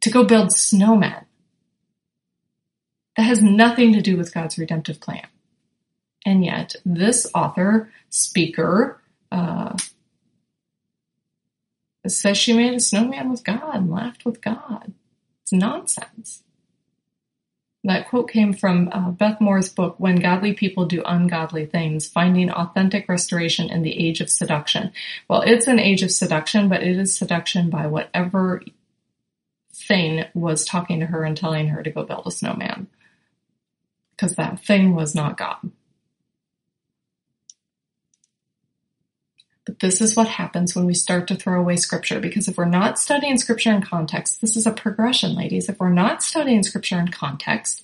to 0.00 0.10
go 0.10 0.24
build 0.24 0.52
snowmen. 0.52 1.24
that 3.18 3.24
has 3.24 3.42
nothing 3.42 3.92
to 3.92 4.00
do 4.00 4.16
with 4.16 4.32
God's 4.32 4.56
redemptive 4.56 5.00
plan. 5.00 5.26
And 6.24 6.42
yet, 6.46 6.76
this 6.86 7.26
author, 7.34 7.92
speaker, 8.08 9.02
uh, 9.30 9.76
says 12.08 12.38
she 12.38 12.52
made 12.52 12.74
a 12.74 12.80
snowman 12.80 13.30
with 13.30 13.44
God 13.44 13.74
and 13.74 13.90
laughed 13.90 14.24
with 14.24 14.40
God. 14.40 14.92
It's 15.42 15.52
nonsense. 15.52 16.42
That 17.84 18.08
quote 18.08 18.30
came 18.30 18.52
from 18.52 18.90
uh, 18.92 19.10
Beth 19.10 19.40
Moore's 19.40 19.70
book, 19.70 19.94
When 19.98 20.16
Godly 20.16 20.52
People 20.52 20.84
Do 20.84 21.02
Ungodly 21.04 21.64
Things 21.64 22.06
Finding 22.06 22.50
Authentic 22.50 23.08
Restoration 23.08 23.70
in 23.70 23.82
the 23.82 24.06
Age 24.06 24.20
of 24.20 24.28
Seduction. 24.28 24.92
Well, 25.28 25.42
it's 25.42 25.66
an 25.66 25.78
age 25.78 26.02
of 26.02 26.10
seduction, 26.10 26.68
but 26.68 26.82
it 26.82 26.98
is 26.98 27.16
seduction 27.16 27.70
by 27.70 27.86
whatever 27.86 28.62
thing 29.72 30.24
was 30.34 30.66
talking 30.66 31.00
to 31.00 31.06
her 31.06 31.24
and 31.24 31.36
telling 31.36 31.68
her 31.68 31.82
to 31.82 31.90
go 31.90 32.04
build 32.04 32.26
a 32.26 32.30
snowman. 32.30 32.86
Because 34.10 34.36
that 34.36 34.64
thing 34.64 34.94
was 34.94 35.14
not 35.14 35.38
God. 35.38 35.70
But 39.66 39.80
this 39.80 40.00
is 40.00 40.16
what 40.16 40.28
happens 40.28 40.74
when 40.74 40.86
we 40.86 40.94
start 40.94 41.28
to 41.28 41.36
throw 41.36 41.60
away 41.60 41.76
scripture. 41.76 42.18
Because 42.18 42.48
if 42.48 42.56
we're 42.56 42.64
not 42.64 42.98
studying 42.98 43.38
scripture 43.38 43.72
in 43.72 43.82
context, 43.82 44.40
this 44.40 44.56
is 44.56 44.66
a 44.66 44.72
progression, 44.72 45.34
ladies. 45.34 45.68
If 45.68 45.78
we're 45.78 45.90
not 45.90 46.22
studying 46.22 46.62
scripture 46.62 46.98
in 46.98 47.08
context, 47.08 47.82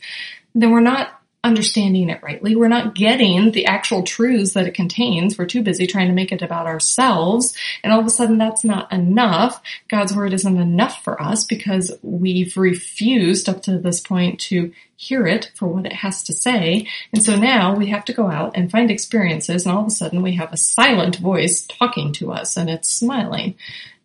then 0.55 0.71
we're 0.71 0.81
not 0.81 1.21
understanding 1.47 2.11
it 2.11 2.23
rightly. 2.23 2.57
We're 2.57 2.69
not 2.69 2.95
getting 2.95 3.53
the 3.53 3.67
actual 3.67 4.03
truths 4.03 4.55
that 4.55 4.67
it 4.67 4.75
contains. 4.75 5.39
We're 5.39 5.47
too 5.47 5.63
busy 5.63 5.87
trying 5.87 6.09
to 6.09 6.15
make 6.15 6.33
it 6.33 6.43
about 6.43 6.67
ourselves. 6.67 7.57
And 7.83 7.93
all 7.93 8.01
of 8.01 8.07
a 8.07 8.11
sudden 8.11 8.37
that's 8.37 8.65
not 8.65 8.93
enough. 8.93 9.63
God's 9.89 10.15
word 10.15 10.33
isn't 10.33 10.57
enough 10.59 11.03
for 11.05 11.21
us 11.23 11.45
because 11.45 11.97
we've 12.03 12.57
refused 12.57 13.49
up 13.49 13.63
to 13.63 13.79
this 13.79 14.01
point 14.01 14.41
to 14.41 14.73
hear 14.97 15.27
it 15.27 15.53
for 15.55 15.69
what 15.69 15.87
it 15.87 15.93
has 15.93 16.25
to 16.25 16.33
say. 16.33 16.89
And 17.13 17.23
so 17.23 17.37
now 17.37 17.77
we 17.77 17.87
have 17.87 18.05
to 18.07 18.13
go 18.13 18.29
out 18.29 18.57
and 18.57 18.71
find 18.71 18.91
experiences 18.91 19.65
and 19.65 19.75
all 19.75 19.83
of 19.83 19.89
a 19.89 19.91
sudden 19.91 20.23
we 20.23 20.35
have 20.35 20.53
a 20.53 20.57
silent 20.57 21.17
voice 21.17 21.65
talking 21.67 22.13
to 22.15 22.33
us 22.33 22.57
and 22.57 22.69
it's 22.69 22.89
smiling. 22.89 23.55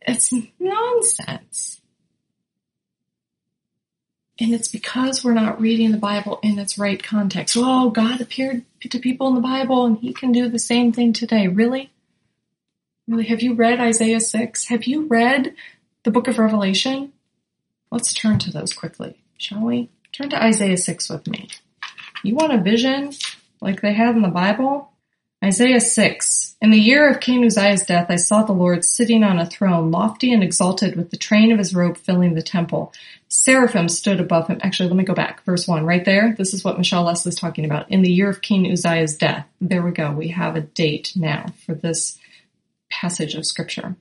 It's 0.02 0.34
nonsense. 0.60 1.81
And 4.42 4.56
it's 4.56 4.68
because 4.68 5.24
we're 5.24 5.36
not 5.36 5.62
reading 5.62 5.92
the 5.92 6.00
Bible 6.00 6.40
in 6.42 6.58
its 6.58 6.80
right 6.80 7.02
context. 7.02 7.56
Oh, 7.56 7.92
God 7.92 8.20
appeared 8.20 8.64
to 8.82 8.98
people 8.98 9.28
in 9.28 9.36
the 9.36 9.40
Bible 9.40 9.86
and 9.86 10.00
he 10.00 10.14
can 10.14 10.32
do 10.32 10.50
the 10.50 10.58
same 10.58 10.92
thing 10.92 11.14
today. 11.14 11.48
Really? 11.48 11.92
Really? 13.08 13.26
Have 13.26 13.44
you 13.44 13.54
read 13.54 13.80
Isaiah 13.80 14.20
6? 14.20 14.70
Have 14.70 14.86
you 14.86 15.06
read 15.06 15.54
the 16.04 16.10
book 16.10 16.28
of 16.28 16.40
Revelation? 16.40 17.14
Let's 17.92 18.16
turn 18.16 18.40
to 18.40 18.52
those 18.52 18.74
quickly, 18.74 19.22
shall 19.38 19.64
we? 19.64 19.92
Turn 20.12 20.32
to 20.32 20.44
Isaiah 20.44 20.78
6 20.78 21.08
with 21.08 21.28
me. 21.28 21.48
You 22.24 22.34
want 22.34 22.54
a 22.54 22.62
vision 22.62 23.12
like 23.62 23.82
they 23.82 23.94
had 23.94 24.16
in 24.16 24.24
the 24.24 24.28
Bible? 24.30 24.91
Isaiah 25.44 25.82
6. 25.82 26.56
In 26.62 26.70
the 26.70 26.78
year 26.78 27.10
of 27.10 27.20
King 27.20 27.44
Uzziah's 27.44 27.82
death, 27.82 28.12
I 28.12 28.18
saw 28.18 28.44
the 28.44 28.52
Lord 28.52 28.86
sitting 28.86 29.24
on 29.24 29.40
a 29.40 29.46
throne, 29.48 29.90
lofty 29.90 30.32
and 30.32 30.44
exalted, 30.44 30.96
with 30.96 31.10
the 31.10 31.18
train 31.18 31.52
of 31.52 31.58
his 31.58 31.74
robe 31.74 31.98
filling 31.98 32.36
the 32.36 32.44
temple. 32.44 32.94
Seraphim 33.28 33.90
stood 33.90 34.20
above 34.20 34.48
him. 34.48 34.60
Actually, 34.62 34.90
let 34.90 34.98
me 34.98 35.04
go 35.04 35.16
back. 35.16 35.44
Verse 35.44 35.68
1, 35.68 35.84
right 35.84 36.06
there. 36.06 36.36
This 36.38 36.54
is 36.54 36.64
what 36.64 36.78
Michelle 36.78 37.06
Lesley 37.06 37.30
is 37.30 37.36
talking 37.36 37.66
about. 37.66 37.90
In 37.90 38.04
the 38.04 38.12
year 38.12 38.30
of 38.30 38.44
King 38.44 38.72
Uzziah's 38.72 39.18
death. 39.18 39.48
There 39.60 39.82
we 39.82 39.90
go. 39.90 40.12
We 40.12 40.28
have 40.28 40.56
a 40.56 40.62
date 40.62 41.14
now 41.16 41.48
for 41.66 41.74
this 41.74 42.20
passage 42.92 43.34
of 43.34 43.44
scripture. 43.44 43.96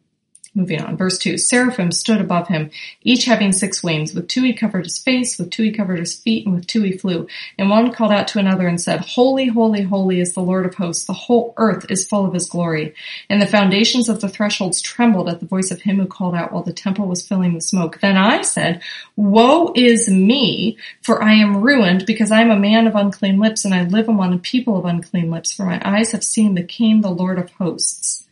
Moving 0.53 0.83
on, 0.83 0.97
verse 0.97 1.17
2. 1.19 1.39
Seraphim 1.39 1.93
stood 1.93 2.21
above 2.21 2.49
him, 2.49 2.73
each 3.03 3.25
having 3.25 3.53
six 3.53 3.85
wings. 3.85 4.13
With 4.13 4.27
two 4.27 4.43
he 4.43 4.53
covered 4.53 4.85
his 4.85 4.99
face, 4.99 5.39
with 5.39 5.51
two 5.51 5.63
he 5.63 5.71
covered 5.71 6.01
his 6.01 6.17
feet, 6.17 6.45
and 6.45 6.57
with 6.57 6.67
two 6.67 6.83
he 6.83 6.91
flew. 6.91 7.29
And 7.57 7.71
one 7.71 7.93
called 7.93 8.11
out 8.11 8.27
to 8.29 8.41
another 8.41 8.67
and 8.67 8.81
said, 8.81 8.99
Holy, 9.01 9.47
holy, 9.47 9.83
holy 9.83 10.19
is 10.19 10.33
the 10.33 10.41
Lord 10.41 10.67
of 10.67 10.75
hosts. 10.75 11.05
The 11.05 11.13
whole 11.13 11.55
earth 11.57 11.87
is 11.89 12.05
full 12.05 12.27
of 12.27 12.35
his 12.35 12.49
glory. 12.49 12.95
And 13.29 13.41
the 13.41 13.47
foundations 13.47 14.09
of 14.09 14.21
the 14.21 14.29
thresholds 14.29 14.83
trembled 14.83 15.29
at 15.29 15.39
the 15.39 15.47
voice 15.47 15.71
of 15.71 15.83
him 15.83 15.99
who 15.99 16.07
called 16.07 16.35
out 16.35 16.53
while 16.53 16.65
the 16.65 16.73
temple 16.73 17.07
was 17.07 17.25
filling 17.25 17.55
with 17.55 17.63
smoke. 17.63 18.01
Then 18.01 18.17
I 18.17 18.43
said, 18.43 18.83
Woe 19.15 19.73
is 19.77 20.09
me, 20.09 20.79
for 21.01 21.23
I 21.23 21.35
am 21.35 21.63
ruined, 21.63 22.07
because 22.07 22.33
I 22.33 22.41
am 22.41 22.51
a 22.51 22.59
man 22.59 22.89
of 22.89 22.97
unclean 22.97 23.39
lips, 23.39 23.65
and 23.65 23.73
I 23.73 23.85
live 23.85 24.09
among 24.09 24.35
a 24.35 24.39
people 24.39 24.77
of 24.77 24.85
unclean 24.85 25.31
lips, 25.31 25.53
for 25.53 25.65
my 25.65 25.81
eyes 25.85 26.11
have 26.11 26.25
seen 26.25 26.57
the 26.57 26.65
King, 26.65 27.03
the 27.03 27.11
Lord 27.11 27.39
of 27.39 27.53
hosts. 27.53 28.27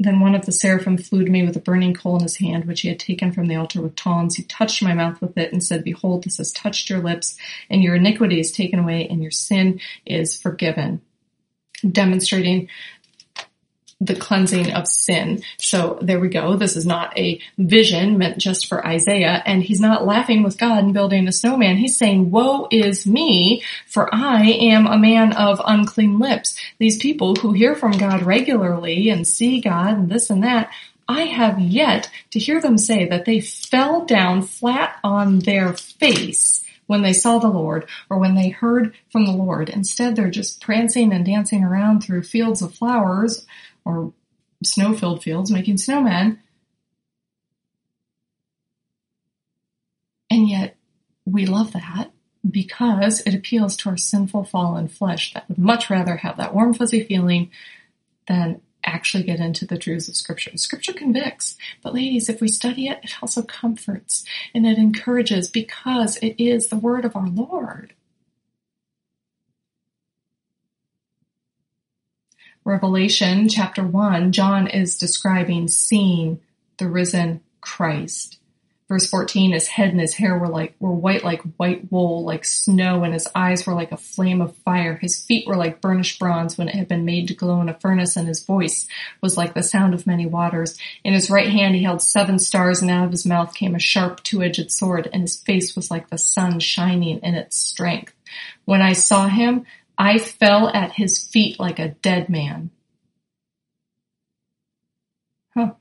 Then 0.00 0.20
one 0.20 0.36
of 0.36 0.46
the 0.46 0.52
seraphim 0.52 0.96
flew 0.96 1.24
to 1.24 1.30
me 1.30 1.44
with 1.44 1.56
a 1.56 1.60
burning 1.60 1.92
coal 1.92 2.16
in 2.16 2.22
his 2.22 2.36
hand, 2.36 2.66
which 2.66 2.82
he 2.82 2.88
had 2.88 3.00
taken 3.00 3.32
from 3.32 3.46
the 3.46 3.56
altar 3.56 3.82
with 3.82 3.96
tongs. 3.96 4.36
He 4.36 4.44
touched 4.44 4.80
my 4.80 4.94
mouth 4.94 5.20
with 5.20 5.36
it 5.36 5.52
and 5.52 5.62
said, 5.62 5.82
Behold, 5.82 6.22
this 6.22 6.38
has 6.38 6.52
touched 6.52 6.88
your 6.88 7.00
lips, 7.00 7.36
and 7.68 7.82
your 7.82 7.96
iniquity 7.96 8.38
is 8.38 8.52
taken 8.52 8.78
away, 8.78 9.08
and 9.08 9.20
your 9.20 9.32
sin 9.32 9.80
is 10.06 10.40
forgiven. 10.40 11.00
Demonstrating 11.90 12.68
the 14.00 14.14
cleansing 14.14 14.72
of 14.72 14.86
sin. 14.86 15.42
So 15.56 15.98
there 16.00 16.20
we 16.20 16.28
go. 16.28 16.54
This 16.54 16.76
is 16.76 16.86
not 16.86 17.16
a 17.18 17.40
vision 17.58 18.16
meant 18.16 18.38
just 18.38 18.68
for 18.68 18.86
Isaiah. 18.86 19.42
And 19.44 19.62
he's 19.62 19.80
not 19.80 20.06
laughing 20.06 20.44
with 20.44 20.56
God 20.56 20.84
and 20.84 20.94
building 20.94 21.26
a 21.26 21.32
snowman. 21.32 21.78
He's 21.78 21.96
saying, 21.96 22.30
woe 22.30 22.68
is 22.70 23.06
me, 23.06 23.62
for 23.86 24.08
I 24.14 24.44
am 24.44 24.86
a 24.86 24.98
man 24.98 25.32
of 25.32 25.60
unclean 25.64 26.20
lips. 26.20 26.56
These 26.78 26.98
people 26.98 27.34
who 27.34 27.52
hear 27.52 27.74
from 27.74 27.92
God 27.92 28.22
regularly 28.22 29.08
and 29.08 29.26
see 29.26 29.60
God 29.60 29.98
and 29.98 30.08
this 30.08 30.30
and 30.30 30.44
that, 30.44 30.70
I 31.08 31.22
have 31.22 31.58
yet 31.58 32.08
to 32.30 32.38
hear 32.38 32.60
them 32.60 32.78
say 32.78 33.08
that 33.08 33.24
they 33.24 33.40
fell 33.40 34.04
down 34.04 34.42
flat 34.42 34.98
on 35.02 35.40
their 35.40 35.72
face 35.72 36.62
when 36.86 37.02
they 37.02 37.12
saw 37.12 37.38
the 37.38 37.48
Lord 37.48 37.88
or 38.10 38.18
when 38.18 38.34
they 38.34 38.48
heard 38.48 38.94
from 39.10 39.24
the 39.26 39.32
Lord. 39.32 39.68
Instead, 39.68 40.16
they're 40.16 40.30
just 40.30 40.60
prancing 40.60 41.12
and 41.12 41.24
dancing 41.24 41.64
around 41.64 42.00
through 42.00 42.22
fields 42.22 42.62
of 42.62 42.74
flowers 42.74 43.46
or 43.88 44.12
snow-filled 44.62 45.22
fields 45.22 45.50
making 45.50 45.76
snowmen. 45.76 46.38
And 50.30 50.46
yet 50.46 50.76
we 51.24 51.46
love 51.46 51.72
that 51.72 52.10
because 52.48 53.20
it 53.22 53.34
appeals 53.34 53.76
to 53.78 53.88
our 53.88 53.96
sinful 53.96 54.44
fallen 54.44 54.88
flesh 54.88 55.32
that 55.32 55.48
would 55.48 55.58
much 55.58 55.88
rather 55.88 56.16
have 56.16 56.36
that 56.36 56.54
warm 56.54 56.74
fuzzy 56.74 57.02
feeling 57.02 57.50
than 58.26 58.60
actually 58.84 59.22
get 59.22 59.40
into 59.40 59.66
the 59.66 59.78
truths 59.78 60.08
of 60.08 60.16
scripture. 60.16 60.56
Scripture 60.56 60.92
convicts, 60.92 61.56
but 61.82 61.94
ladies, 61.94 62.28
if 62.28 62.42
we 62.42 62.48
study 62.48 62.88
it, 62.88 63.00
it 63.02 63.14
also 63.22 63.42
comforts 63.42 64.22
and 64.54 64.66
it 64.66 64.76
encourages 64.76 65.48
because 65.48 66.16
it 66.18 66.34
is 66.38 66.68
the 66.68 66.76
word 66.76 67.06
of 67.06 67.16
our 67.16 67.28
Lord. 67.28 67.94
Revelation 72.68 73.48
chapter 73.48 73.82
1, 73.82 74.30
John 74.30 74.66
is 74.66 74.98
describing 74.98 75.68
seeing 75.68 76.38
the 76.76 76.86
risen 76.86 77.40
Christ. 77.62 78.40
Verse 78.90 79.08
14, 79.08 79.52
his 79.52 79.68
head 79.68 79.88
and 79.88 80.00
his 80.00 80.12
hair 80.12 80.36
were 80.36 80.48
like, 80.48 80.74
were 80.78 80.92
white 80.92 81.24
like 81.24 81.40
white 81.56 81.90
wool, 81.90 82.24
like 82.24 82.44
snow, 82.44 83.04
and 83.04 83.14
his 83.14 83.26
eyes 83.34 83.66
were 83.66 83.72
like 83.72 83.90
a 83.90 83.96
flame 83.96 84.42
of 84.42 84.54
fire. 84.58 84.96
His 84.96 85.18
feet 85.18 85.46
were 85.46 85.56
like 85.56 85.80
burnished 85.80 86.18
bronze 86.18 86.58
when 86.58 86.68
it 86.68 86.74
had 86.74 86.88
been 86.88 87.06
made 87.06 87.28
to 87.28 87.34
glow 87.34 87.62
in 87.62 87.70
a 87.70 87.80
furnace, 87.80 88.16
and 88.16 88.28
his 88.28 88.44
voice 88.44 88.86
was 89.22 89.38
like 89.38 89.54
the 89.54 89.62
sound 89.62 89.94
of 89.94 90.06
many 90.06 90.26
waters. 90.26 90.76
In 91.04 91.14
his 91.14 91.30
right 91.30 91.48
hand 91.48 91.74
he 91.74 91.84
held 91.84 92.02
seven 92.02 92.38
stars, 92.38 92.82
and 92.82 92.90
out 92.90 93.06
of 93.06 93.12
his 93.12 93.24
mouth 93.24 93.54
came 93.54 93.74
a 93.74 93.78
sharp 93.78 94.22
two-edged 94.24 94.70
sword, 94.70 95.08
and 95.10 95.22
his 95.22 95.36
face 95.36 95.74
was 95.74 95.90
like 95.90 96.10
the 96.10 96.18
sun 96.18 96.60
shining 96.60 97.20
in 97.20 97.34
its 97.34 97.56
strength. 97.56 98.12
When 98.66 98.82
I 98.82 98.92
saw 98.92 99.26
him, 99.28 99.64
I 99.98 100.18
fell 100.18 100.68
at 100.68 100.92
his 100.92 101.18
feet 101.18 101.58
like 101.58 101.80
a 101.80 101.88
dead 101.88 102.28
man. 102.28 102.70
Huh. 105.54 105.72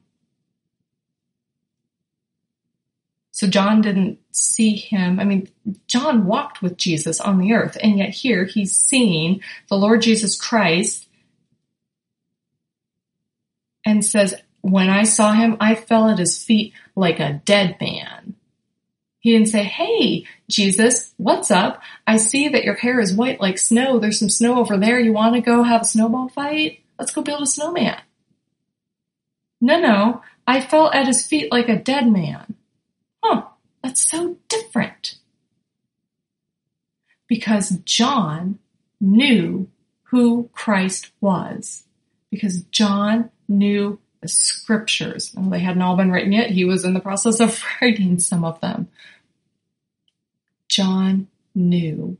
So 3.32 3.45
John 3.45 3.82
didn't 3.82 4.17
see 4.32 4.75
him. 4.75 5.19
I 5.19 5.23
mean, 5.23 5.47
John 5.86 6.25
walked 6.25 6.63
with 6.63 6.77
Jesus 6.77 7.21
on 7.21 7.38
the 7.38 7.53
earth, 7.53 7.77
and 7.82 7.99
yet 7.99 8.10
here 8.10 8.45
he's 8.45 8.75
seeing 8.75 9.41
the 9.69 9.77
Lord 9.77 10.01
Jesus 10.01 10.36
Christ 10.36 11.08
and 13.86 14.03
says, 14.03 14.34
when 14.61 14.89
I 14.89 15.03
saw 15.03 15.34
him, 15.34 15.55
I 15.59 15.76
fell 15.76 16.09
at 16.09 16.20
his 16.20 16.43
feet 16.43 16.74
like 16.95 17.20
a 17.20 17.41
dead 17.45 17.78
man. 17.80 18.26
He 19.28 19.34
didn't 19.34 19.49
say, 19.49 19.63
Hey, 19.63 20.23
Jesus, 20.49 21.13
what's 21.17 21.51
up? 21.51 21.82
I 22.07 22.15
see 22.15 22.47
that 22.47 22.63
your 22.63 22.75
hair 22.75 23.01
is 23.01 23.13
white 23.13 23.41
like 23.41 23.57
snow. 23.57 23.99
There's 23.99 24.19
some 24.19 24.30
snow 24.30 24.57
over 24.57 24.78
there. 24.78 25.01
You 25.01 25.11
want 25.11 25.36
to 25.36 25.41
go 25.41 25.63
have 25.63 25.82
a 25.82 25.84
snowball 25.84 26.30
fight? 26.30 26.80
Let's 26.97 27.11
go 27.11 27.21
build 27.21 27.41
a 27.41 27.45
snowman. 27.45 27.99
No, 29.59 29.82
no. 29.82 30.21
I 30.47 30.61
fell 30.61 30.89
at 30.93 31.07
his 31.07 31.28
feet 31.28 31.51
like 31.51 31.67
a 31.67 31.75
dead 31.75 32.09
man. 32.09 32.55
Huh. 33.21 33.47
That's 33.84 34.09
so 34.09 34.38
different. 34.47 35.15
Because 37.28 37.71
John 37.84 38.59
knew 39.01 39.67
who 40.03 40.49
Christ 40.53 41.11
was. 41.19 41.84
Because 42.32 42.61
John 42.71 43.30
knew 43.49 43.99
the 44.21 44.30
scriptures. 44.30 45.34
Well, 45.36 45.49
they 45.49 45.59
hadn't 45.59 45.82
all 45.82 45.97
been 45.97 46.11
written 46.11 46.32
yet. 46.32 46.49
He 46.49 46.63
was 46.63 46.86
in 46.86 46.93
the 46.93 47.01
process 47.01 47.41
of 47.41 47.61
writing 47.82 48.19
some 48.19 48.45
of 48.45 48.61
them. 48.61 48.88
John 50.68 51.28
knew. 51.55 52.18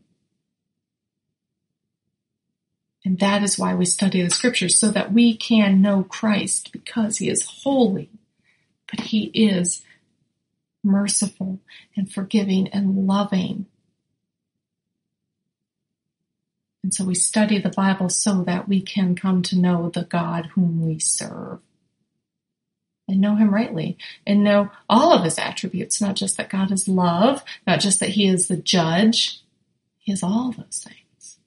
And 3.06 3.20
that 3.20 3.44
is 3.44 3.58
why 3.58 3.74
we 3.74 3.86
study 3.86 4.22
the 4.22 4.30
scriptures, 4.30 4.78
so 4.78 4.92
that 4.92 5.14
we 5.14 5.36
can 5.36 5.82
know 5.82 6.04
Christ 6.04 6.72
because 6.72 7.20
he 7.20 7.30
is 7.30 7.46
holy, 7.64 8.10
but 8.90 9.00
he 9.00 9.32
is 9.34 9.82
merciful 10.84 11.60
and 11.96 12.12
forgiving 12.12 12.68
and 12.70 13.08
loving. 13.08 13.66
And 16.84 16.94
so 16.94 17.06
we 17.06 17.16
study 17.16 17.60
the 17.60 17.70
Bible 17.70 18.10
so 18.10 18.44
that 18.44 18.68
we 18.68 18.82
can 18.82 19.16
come 19.16 19.42
to 19.44 19.58
know 19.58 19.90
the 19.90 20.04
God 20.04 20.48
whom 20.48 20.86
we 20.86 21.00
serve 21.00 21.60
and 23.08 23.22
know 23.22 23.36
him 23.36 23.54
rightly 23.54 23.98
and 24.26 24.44
know 24.44 24.70
all 24.90 25.14
of 25.14 25.24
his 25.24 25.40
attributes, 25.40 26.02
not 26.02 26.16
just 26.16 26.38
that 26.38 26.50
God 26.50 26.72
is 26.72 26.88
love, 26.88 27.44
not 27.66 27.80
just 27.80 28.00
that 28.00 28.10
he 28.10 28.28
is 28.28 28.48
the 28.48 28.58
judge. 28.58 29.42
He 29.98 30.12
is 30.12 30.24
all 30.24 30.52
those 30.52 30.84
things. 30.86 31.38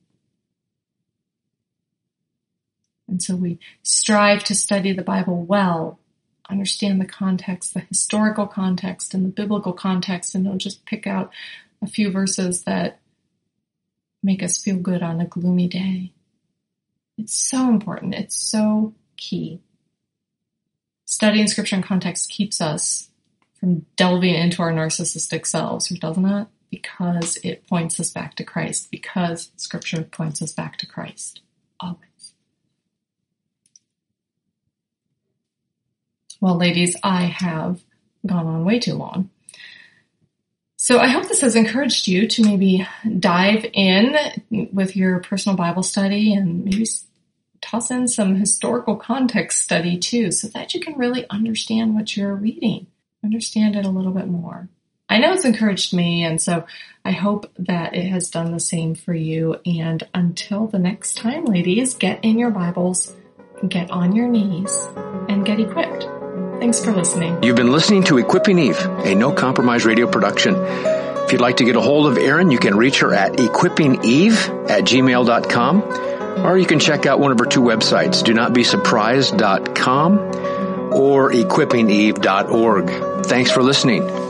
And 3.09 3.23
so 3.23 3.37
we 3.37 3.59
strive 3.83 4.45
to 4.45 4.55
study 4.55 4.93
the 4.93 5.03
Bible 5.03 5.43
well, 5.43 5.99
understand 6.49 7.01
the 7.01 7.07
context, 7.07 7.75
the 7.75 7.81
historical 7.81 8.47
context 8.47 9.15
and 9.15 9.25
the 9.25 9.31
biblical 9.31 9.73
context, 9.73 10.35
and 10.35 10.45
don't 10.45 10.59
just 10.59 10.87
pick 10.87 11.07
out 11.07 11.33
a 11.83 11.87
few 11.87 12.11
verses 12.11 12.65
that 12.65 13.01
make 14.23 14.43
us 14.43 14.63
feel 14.63 14.77
good 14.77 15.03
on 15.03 15.21
a 15.21 15.27
gloomy 15.27 15.67
day. 15.67 16.13
It's 17.19 17.35
so 17.35 17.69
important. 17.69 18.15
It's 18.15 18.39
so 18.39 18.95
key. 19.17 19.61
Studying 21.11 21.49
scripture 21.49 21.75
in 21.75 21.83
context 21.83 22.31
keeps 22.31 22.61
us 22.61 23.11
from 23.59 23.85
delving 23.97 24.33
into 24.33 24.63
our 24.63 24.71
narcissistic 24.71 25.45
selves, 25.45 25.89
doesn't 25.89 26.25
it? 26.25 26.47
Because 26.71 27.37
it 27.43 27.67
points 27.67 27.99
us 27.99 28.13
back 28.13 28.37
to 28.37 28.45
Christ, 28.45 28.93
because 28.93 29.51
scripture 29.57 30.05
points 30.05 30.41
us 30.41 30.53
back 30.53 30.79
to 30.79 30.87
Christ. 30.87 31.41
Always. 31.81 32.35
Well, 36.41 36.57
ladies, 36.57 36.97
I 37.03 37.23
have 37.25 37.81
gone 38.25 38.47
on 38.47 38.65
way 38.65 38.79
too 38.79 38.95
long. 38.95 39.31
So 40.77 41.01
I 41.01 41.09
hope 41.09 41.27
this 41.27 41.41
has 41.41 41.57
encouraged 41.57 42.07
you 42.07 42.29
to 42.29 42.45
maybe 42.45 42.87
dive 43.19 43.67
in 43.73 44.17
with 44.73 44.95
your 44.95 45.19
personal 45.19 45.57
Bible 45.57 45.83
study 45.83 46.33
and 46.35 46.65
maybe 46.65 46.87
toss 47.63 47.91
in 47.91 48.09
some 48.09 48.37
historical 48.37 48.97
context 48.97 49.63
study 49.63 49.99
too, 49.99 50.31
so 50.33 50.49
that 50.49 50.75
you 50.75 50.81
can 50.81 50.99
really 50.99 51.27
understand 51.31 51.95
what 51.95 52.17
you're 52.17 52.35
reading, 52.35 52.87
understand 53.25 53.77
it 53.77 53.85
a 53.85 53.91
little 53.91 54.13
bit 54.13 54.29
more. 54.29 54.69
I 55.09 55.19
know 55.19 55.33
it's 55.33 55.45
encouraged 55.45 55.93
me, 55.93 56.23
and 56.23 56.41
so 56.41 56.65
I 57.05 57.11
hope 57.11 57.51
that 57.59 57.95
it 57.95 58.07
has 58.07 58.31
done 58.31 58.53
the 58.53 58.61
same 58.61 58.95
for 58.95 59.13
you. 59.13 59.61
And 59.67 60.07
until 60.15 60.69
the 60.69 60.79
next 60.79 61.17
time, 61.17 61.47
ladies, 61.47 61.95
get 61.95 62.25
in 62.25 62.39
your 62.39 62.51
Bibles, 62.51 63.13
get 63.67 63.91
on 63.91 64.15
your 64.15 64.29
knees, 64.29 64.89
and 65.29 65.45
get 65.45 65.59
equipped. 65.59 66.05
Thanks 66.61 66.85
for 66.85 66.93
listening. 66.93 67.43
You've 67.43 67.57
been 67.57 67.73
listening 67.73 68.05
to 68.05 68.19
Equipping 68.19 68.59
Eve, 68.61 68.79
a 69.05 69.15
no 69.17 69.33
compromise 69.33 69.85
radio 69.85 70.07
production. 70.07 70.55
If 70.57 71.33
you'd 71.33 71.41
like 71.41 71.57
to 71.57 71.65
get 71.65 71.75
a 71.75 71.81
hold 71.81 72.07
of 72.07 72.17
Erin, 72.17 72.51
you 72.51 72.59
can 72.59 72.77
reach 72.77 73.01
her 73.01 73.13
at 73.13 73.33
equippingeve 73.33 74.71
at 74.71 74.85
gmail.com 74.85 76.10
or 76.45 76.59
you 76.59 76.67
can 76.67 76.79
check 76.79 77.07
out 77.07 77.21
one 77.21 77.33
of 77.33 77.39
her 77.39 77.47
two 77.47 77.63
websites, 77.63 78.23
do 78.23 78.35
not 78.35 78.53
be 78.53 78.65
surprised.com 78.65 80.19
or 80.93 81.31
equippingeve.org. 81.31 83.27
Thanks 83.27 83.51
for 83.51 83.63
listening. 83.63 84.30